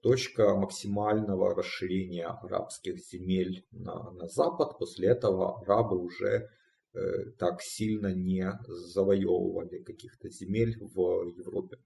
точка 0.00 0.54
максимального 0.54 1.54
расширения 1.54 2.26
арабских 2.26 2.98
земель 2.98 3.66
на, 3.70 4.10
на 4.12 4.28
запад. 4.28 4.78
После 4.78 5.08
этого 5.08 5.60
арабы 5.62 5.98
уже 5.98 6.48
э, 6.92 7.30
так 7.38 7.62
сильно 7.62 8.14
не 8.14 8.52
завоевывали 8.66 9.82
каких-то 9.82 10.28
земель 10.28 10.76
в 10.80 11.28
Европе. 11.28 11.78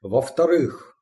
Во-вторых, 0.00 0.98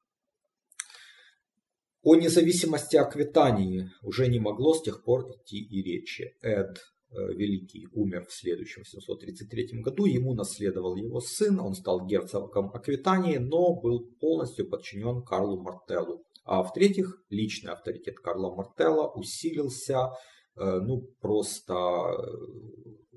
о 2.03 2.17
независимости 2.17 2.97
Аквитании 2.97 3.91
уже 4.03 4.27
не 4.27 4.41
могло 4.41 4.75
с 4.75 4.83
тех 4.83 5.05
пор 5.05 5.31
идти 5.31 5.59
и 5.59 5.83
речи. 5.83 6.37
Эд 6.41 6.81
Великий 7.13 7.89
умер 7.93 8.27
в 8.29 8.33
следующем 8.33 8.85
733 8.85 9.81
году, 9.81 10.07
ему 10.07 10.35
наследовал 10.35 10.97
его 10.97 11.21
сын, 11.21 11.61
он 11.61 11.75
стал 11.75 12.07
герцогом 12.07 12.71
Аквитании, 12.73 13.37
но 13.37 13.75
был 13.75 14.09
полностью 14.21 14.69
подчинен 14.69 15.23
Карлу 15.23 15.61
Мартеллу. 15.61 16.25
А 16.45 16.63
в-третьих, 16.63 17.23
личный 17.31 17.73
авторитет 17.73 18.19
Карла 18.19 18.55
Мартелла 18.55 19.09
усилился 19.09 20.11
э, 20.57 20.81
ну, 20.81 21.03
просто 21.21 21.75
э, 21.75 23.13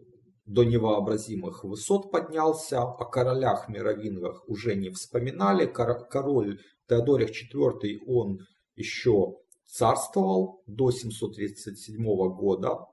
до 0.45 0.63
невообразимых 0.63 1.63
высот 1.63 2.11
поднялся, 2.11 2.83
о 2.83 3.05
королях 3.05 3.67
мировингах 3.67 4.47
уже 4.47 4.75
не 4.75 4.89
вспоминали. 4.89 5.65
Король 5.65 6.59
Теодорих 6.87 7.31
IV, 7.31 7.99
он 8.05 8.39
еще 8.75 9.37
царствовал 9.65 10.61
до 10.67 10.91
737 10.91 12.03
года. 12.35 12.85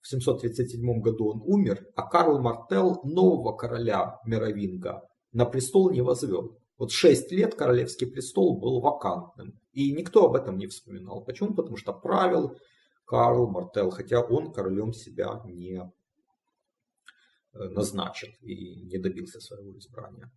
В 0.00 0.08
737 0.08 1.00
году 1.00 1.30
он 1.30 1.42
умер, 1.44 1.86
а 1.96 2.02
Карл 2.02 2.40
Мартел 2.40 3.00
нового 3.04 3.56
короля 3.56 4.18
Мировинга 4.24 5.02
на 5.32 5.44
престол 5.44 5.90
не 5.90 6.00
возвел. 6.00 6.58
Вот 6.78 6.92
6 6.92 7.32
лет 7.32 7.54
королевский 7.54 8.06
престол 8.06 8.58
был 8.58 8.80
вакантным. 8.80 9.58
И 9.72 9.92
никто 9.92 10.26
об 10.26 10.36
этом 10.36 10.58
не 10.58 10.68
вспоминал. 10.68 11.24
Почему? 11.24 11.54
Потому 11.54 11.76
что 11.76 11.92
правил 11.92 12.56
Карл 13.04 13.48
Мартел, 13.48 13.90
хотя 13.90 14.20
он 14.20 14.52
королем 14.52 14.92
себя 14.92 15.42
не 15.44 15.82
э, 17.52 17.68
назначил 17.70 18.28
и 18.42 18.86
не 18.86 18.98
добился 18.98 19.40
своего 19.40 19.76
избрания. 19.78 20.30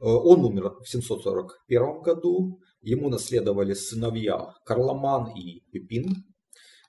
Э, 0.00 0.04
он 0.06 0.44
умер 0.44 0.76
в 0.80 0.88
741 0.88 2.02
году, 2.02 2.60
ему 2.80 3.08
наследовали 3.08 3.74
сыновья 3.74 4.54
Карломан 4.64 5.32
и 5.36 5.60
Пипин. 5.70 6.24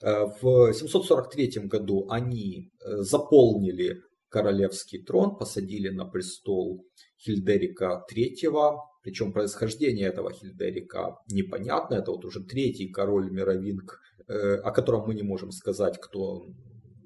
Э, 0.01 0.25
в 0.41 0.73
743 0.73 1.67
году 1.67 2.07
они 2.09 2.71
э, 2.79 2.97
заполнили 2.97 4.01
королевский 4.29 5.03
трон, 5.03 5.37
посадили 5.37 5.89
на 5.89 6.05
престол 6.05 6.85
Хильдерика 7.17 8.05
III, 8.11 8.77
причем 9.03 9.33
происхождение 9.33 10.07
этого 10.07 10.31
Хильдерика 10.31 11.17
непонятно, 11.31 11.95
это 11.95 12.11
вот 12.11 12.25
уже 12.25 12.43
третий 12.43 12.89
король 12.89 13.31
Мировинг, 13.31 14.01
о 14.27 14.71
котором 14.71 15.07
мы 15.07 15.15
не 15.15 15.23
можем 15.23 15.51
сказать, 15.51 15.97
кто 16.01 16.47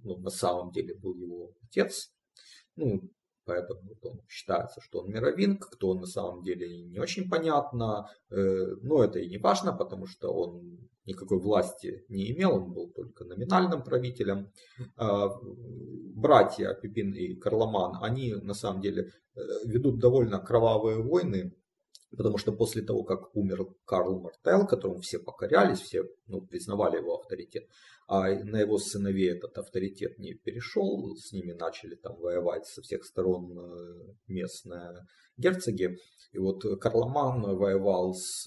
ну, 0.03 0.17
на 0.17 0.31
самом 0.31 0.71
деле 0.71 0.95
был 0.95 1.13
его 1.15 1.51
отец. 1.61 2.11
Ну, 2.75 3.11
Поэтому 3.45 3.81
он 4.01 4.21
считается, 4.29 4.81
что 4.81 4.99
он 4.99 5.09
мировинг, 5.09 5.67
кто 5.67 5.89
он 5.89 6.01
на 6.01 6.05
самом 6.05 6.43
деле 6.43 6.83
не 6.83 6.99
очень 6.99 7.27
понятно. 7.29 8.07
Э, 8.29 8.35
но 8.81 9.03
это 9.03 9.19
и 9.19 9.29
не 9.29 9.39
важно, 9.39 9.73
потому 9.73 10.05
что 10.05 10.31
он 10.31 10.89
никакой 11.05 11.39
власти 11.39 12.05
не 12.09 12.31
имел, 12.31 12.55
он 12.55 12.73
был 12.73 12.89
только 12.89 13.23
номинальным 13.25 13.83
правителем. 13.83 14.51
А, 14.97 15.29
братья 16.15 16.73
Пипин 16.73 17.13
и 17.13 17.35
Карломан, 17.35 17.97
они 18.01 18.33
на 18.33 18.53
самом 18.53 18.81
деле 18.81 19.11
э, 19.35 19.39
ведут 19.65 19.99
довольно 19.99 20.39
кровавые 20.39 21.01
войны 21.01 21.53
Потому 22.17 22.37
что 22.37 22.51
после 22.51 22.81
того, 22.81 23.03
как 23.03 23.35
умер 23.35 23.67
Карл 23.85 24.19
Мартел, 24.19 24.67
которому 24.67 24.99
все 24.99 25.17
покорялись, 25.17 25.79
все 25.79 26.03
ну, 26.27 26.41
признавали 26.41 26.97
его 26.97 27.15
авторитет, 27.15 27.67
а 28.07 28.27
на 28.27 28.59
его 28.59 28.77
сыновей 28.77 29.31
этот 29.31 29.57
авторитет 29.57 30.19
не 30.19 30.33
перешел, 30.33 31.15
с 31.15 31.31
ними 31.31 31.53
начали 31.53 31.95
там 31.95 32.17
воевать 32.17 32.65
со 32.65 32.81
всех 32.81 33.05
сторон 33.05 33.57
э, 33.57 34.13
местные 34.27 35.05
герцоги. 35.37 35.97
И 36.33 36.37
вот 36.37 36.63
Карломан 36.81 37.55
воевал 37.55 38.13
с 38.13 38.45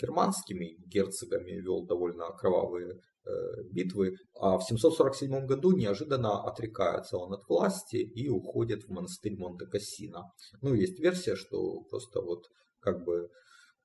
германскими 0.00 0.76
герцогами, 0.86 1.60
вел 1.60 1.86
довольно 1.86 2.30
кровавые 2.30 3.00
э, 3.24 3.30
битвы, 3.72 4.16
а 4.38 4.58
в 4.58 4.62
747 4.62 5.46
году 5.46 5.72
неожиданно 5.72 6.44
отрекается 6.44 7.16
он 7.16 7.32
от 7.32 7.48
власти 7.48 7.96
и 7.96 8.28
уходит 8.28 8.84
в 8.84 8.90
монастырь 8.90 9.36
Монте-Кассино. 9.36 10.30
Ну, 10.62 10.74
есть 10.74 11.00
версия, 11.00 11.34
что 11.34 11.82
просто 11.90 12.20
вот 12.20 12.46
как 12.80 13.04
бы 13.04 13.28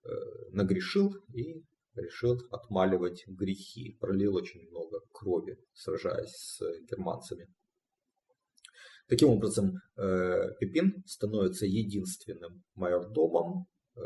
э, 0.04 0.10
нагрешил 0.52 1.14
и 1.34 1.64
решил 1.96 2.42
отмаливать 2.52 3.24
грехи. 3.28 3.98
Пролил 4.00 4.36
очень 4.36 4.68
много 4.70 5.02
крови, 5.12 5.58
сражаясь 5.74 6.36
с 6.36 6.62
германцами. 6.90 7.48
Таким 9.08 9.30
образом, 9.30 9.76
э, 9.98 10.54
Пипин 10.60 11.04
становится 11.06 11.66
единственным 11.66 12.64
майордомом 12.74 13.68
э, 13.96 14.02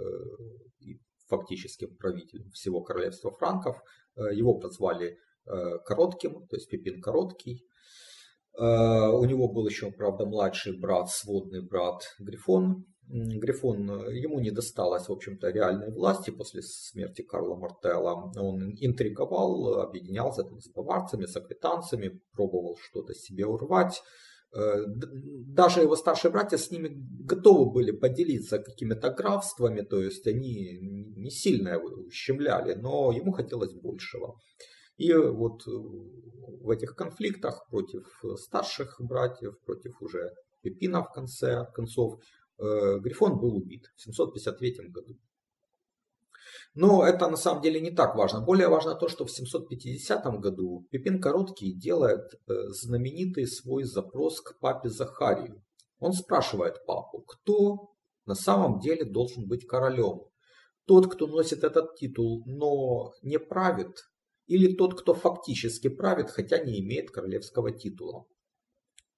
и 0.80 0.99
фактическим 1.28 1.95
правителем 1.95 2.49
всего 2.52 2.82
королевства 2.82 3.32
франков. 3.32 3.78
Его 4.15 4.58
прозвали 4.60 5.17
Коротким, 5.86 6.45
то 6.47 6.58
есть 6.58 6.69
Пипин 6.69 7.02
Короткий. 7.02 7.63
У 8.56 9.25
него 9.25 9.52
был 9.52 9.67
еще, 9.67 9.91
правда, 9.91 10.25
младший 10.25 10.78
брат, 10.78 11.10
сводный 11.10 11.65
брат 11.65 12.02
Грифон, 12.19 12.86
Грифон, 13.10 13.89
э, 13.89 14.19
ему 14.19 14.39
не 14.39 14.52
досталось, 14.52 15.10
в 15.10 15.12
общем-то, 15.12 15.50
реальной 15.50 15.91
власти 15.91 16.30
после 16.30 16.62
смерти 16.62 17.24
Карла 17.24 17.56
Мартелла. 17.56 18.32
Он 18.38 18.72
интриговал, 18.80 19.80
объединялся 19.82 20.43
там, 20.43 20.60
с 20.60 20.69
баварцами, 20.69 21.26
с 21.26 21.36
аквитанцами, 21.36 22.22
пробовал 22.34 22.78
что-то 22.80 23.15
себе 23.15 23.48
урвать. 23.48 24.04
Э, 24.54 24.84
даже 24.86 25.82
его 25.82 25.95
старшие 25.95 26.32
братья 26.32 26.58
с 26.58 26.69
ними 26.69 26.89
готовы 27.26 27.72
были 27.72 27.91
поделиться 27.91 28.60
какими-то 28.60 29.10
графствами, 29.10 29.82
то 29.82 30.02
есть 30.02 30.28
они 30.28 30.78
не 31.15 31.32
сильно 31.32 31.69
его 31.69 31.88
ущемляли, 32.06 32.76
но 32.76 33.12
ему 33.12 33.32
хотелось 33.32 33.74
большего. 33.74 34.36
И 34.98 35.13
вот 35.13 35.65
в 35.65 36.69
этих 36.69 36.95
конфликтах 36.95 37.65
против 37.69 38.06
старших 38.36 38.98
братьев, 39.00 39.56
против 39.65 40.00
уже 40.02 40.30
Пепина 40.62 41.04
в 41.04 41.12
конце 41.12 41.65
концов, 41.74 42.19
Грифон 42.60 43.39
был 43.39 43.56
убит 43.56 43.91
в 43.95 44.02
753 44.02 44.89
году. 44.89 45.17
Но 46.76 47.04
это 47.04 47.28
на 47.28 47.38
самом 47.38 47.62
деле 47.62 47.82
не 47.82 47.91
так 47.91 48.15
важно. 48.15 48.41
Более 48.41 48.67
важно 48.67 48.95
то, 48.95 49.08
что 49.08 49.26
в 49.26 49.32
750 49.32 50.24
году 50.39 50.88
Пипин 50.91 51.19
Короткий 51.19 51.74
делает 51.74 52.22
э, 52.34 52.54
знаменитый 52.69 53.48
свой 53.48 53.84
запрос 53.84 54.39
к 54.41 54.60
папе 54.60 54.89
Захарию. 54.89 55.63
Он 56.00 56.13
спрашивает 56.13 56.86
папу, 56.86 57.22
кто 57.22 57.91
на 58.26 58.36
самом 58.36 58.80
деле 58.80 59.04
должен 59.04 59.48
быть 59.48 59.65
королем. 59.65 60.22
Тот, 60.86 61.12
кто 61.12 61.28
носит 61.28 61.63
этот 61.63 61.95
титул, 61.95 62.43
но 62.45 63.13
не 63.24 63.39
правит, 63.39 64.06
или 64.48 64.76
тот, 64.76 65.00
кто 65.00 65.13
фактически 65.13 65.89
правит, 65.89 66.30
хотя 66.30 66.63
не 66.63 66.80
имеет 66.80 67.12
королевского 67.12 67.72
титула. 67.72 68.26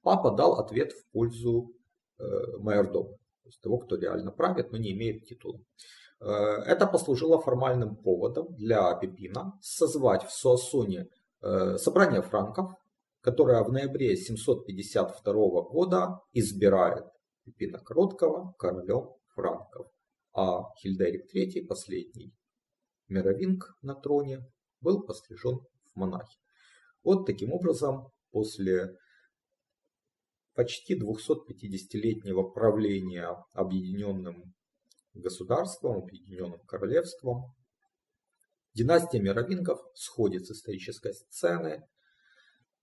Папа 0.01 0.31
дал 0.31 0.59
ответ 0.59 0.93
в 0.93 1.11
пользу 1.11 1.73
э, 2.17 2.23
майордома 2.59 3.20
есть 3.51 3.61
того, 3.61 3.77
кто 3.77 3.95
реально 3.95 4.31
правит, 4.31 4.71
но 4.71 4.77
не 4.77 4.91
имеет 4.91 5.25
титула. 5.25 5.59
Э, 6.19 6.25
это 6.65 6.87
послужило 6.87 7.39
формальным 7.39 7.95
поводом 7.95 8.55
для 8.55 8.93
Пипина 8.95 9.53
созвать 9.61 10.23
в 10.23 10.31
Суассоне 10.31 11.07
э, 11.41 11.77
собрание 11.77 12.21
франков, 12.21 12.71
которое 13.21 13.63
в 13.63 13.71
ноябре 13.71 14.15
752 14.15 15.33
года 15.63 16.19
избирает 16.33 17.05
Пипина 17.45 17.79
Короткого 17.79 18.53
королем 18.57 19.09
франков, 19.35 19.87
а 20.33 20.73
Хильдерик 20.79 21.25
III, 21.35 21.67
последний 21.67 22.33
мировинг 23.07 23.75
на 23.81 23.95
троне, 23.95 24.39
был 24.79 25.03
пострижен 25.03 25.59
в 25.93 25.99
монахи. 25.99 26.37
Вот 27.03 27.25
таким 27.25 27.51
образом, 27.51 28.11
после 28.31 28.95
почти 30.53 30.99
250-летнего 30.99 32.43
правления 32.43 33.35
объединенным 33.53 34.53
государством, 35.13 36.03
объединенным 36.03 36.59
королевством. 36.61 37.53
Династия 38.73 39.19
мировингов 39.19 39.79
сходит 39.95 40.45
с 40.47 40.51
исторической 40.51 41.13
сцены, 41.13 41.83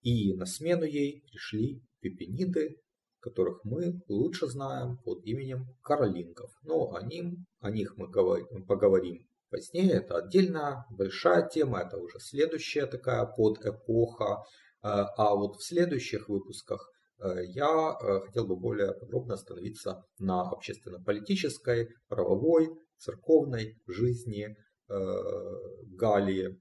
и 0.03 0.35
на 0.35 0.47
смену 0.47 0.85
ей 0.85 1.23
пришли 1.23 1.83
пепениды, 2.01 2.77
которых 3.21 3.65
мы 3.65 4.01
лучше 4.09 4.47
знаем 4.47 4.99
под 4.99 5.25
именем 5.25 5.67
каролингов. 5.83 6.51
Но 6.63 6.93
о, 6.93 7.03
ним, 7.03 7.47
о 7.61 7.71
них 7.71 7.97
мы 7.97 8.07
поговорим 8.11 9.27
позднее. 9.51 9.93
Это 9.93 10.19
отдельная 10.19 10.85
большая 10.91 11.49
тема, 11.49 11.81
это 11.81 11.97
уже 11.97 12.19
следующая 12.21 12.87
такая 12.87 13.25
подэпоха. 13.27 14.45
Э, 14.83 15.07
а 15.17 15.35
вот 15.35 15.57
в 15.57 15.65
следующих 15.65 16.29
выпусках 16.29 16.93
я 17.21 17.97
э, 18.01 18.21
хотел 18.27 18.47
бы 18.47 18.57
более 18.57 18.93
подробно 18.95 19.35
остановиться 19.35 20.05
на 20.19 20.43
общественно-политической, 20.43 21.89
правовой, 22.09 22.69
церковной 22.99 23.81
жизни 23.87 24.57
Галлии 24.89 26.59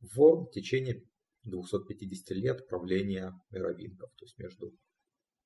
в 0.00 0.50
течение 0.52 1.04
250 1.44 2.30
лет 2.36 2.66
правления 2.66 3.32
мировингов, 3.50 4.10
то 4.16 4.24
есть 4.24 4.38
между 4.38 4.72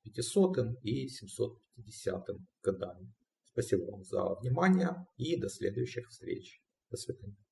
500 0.05 0.83
и 0.83 1.09
750 1.09 2.29
годами. 2.63 3.13
Спасибо 3.45 3.91
вам 3.91 4.05
за 4.05 4.35
внимание 4.41 5.07
и 5.17 5.37
до 5.41 5.49
следующих 5.49 6.09
встреч. 6.09 6.61
До 6.91 6.97
свидания. 6.97 7.46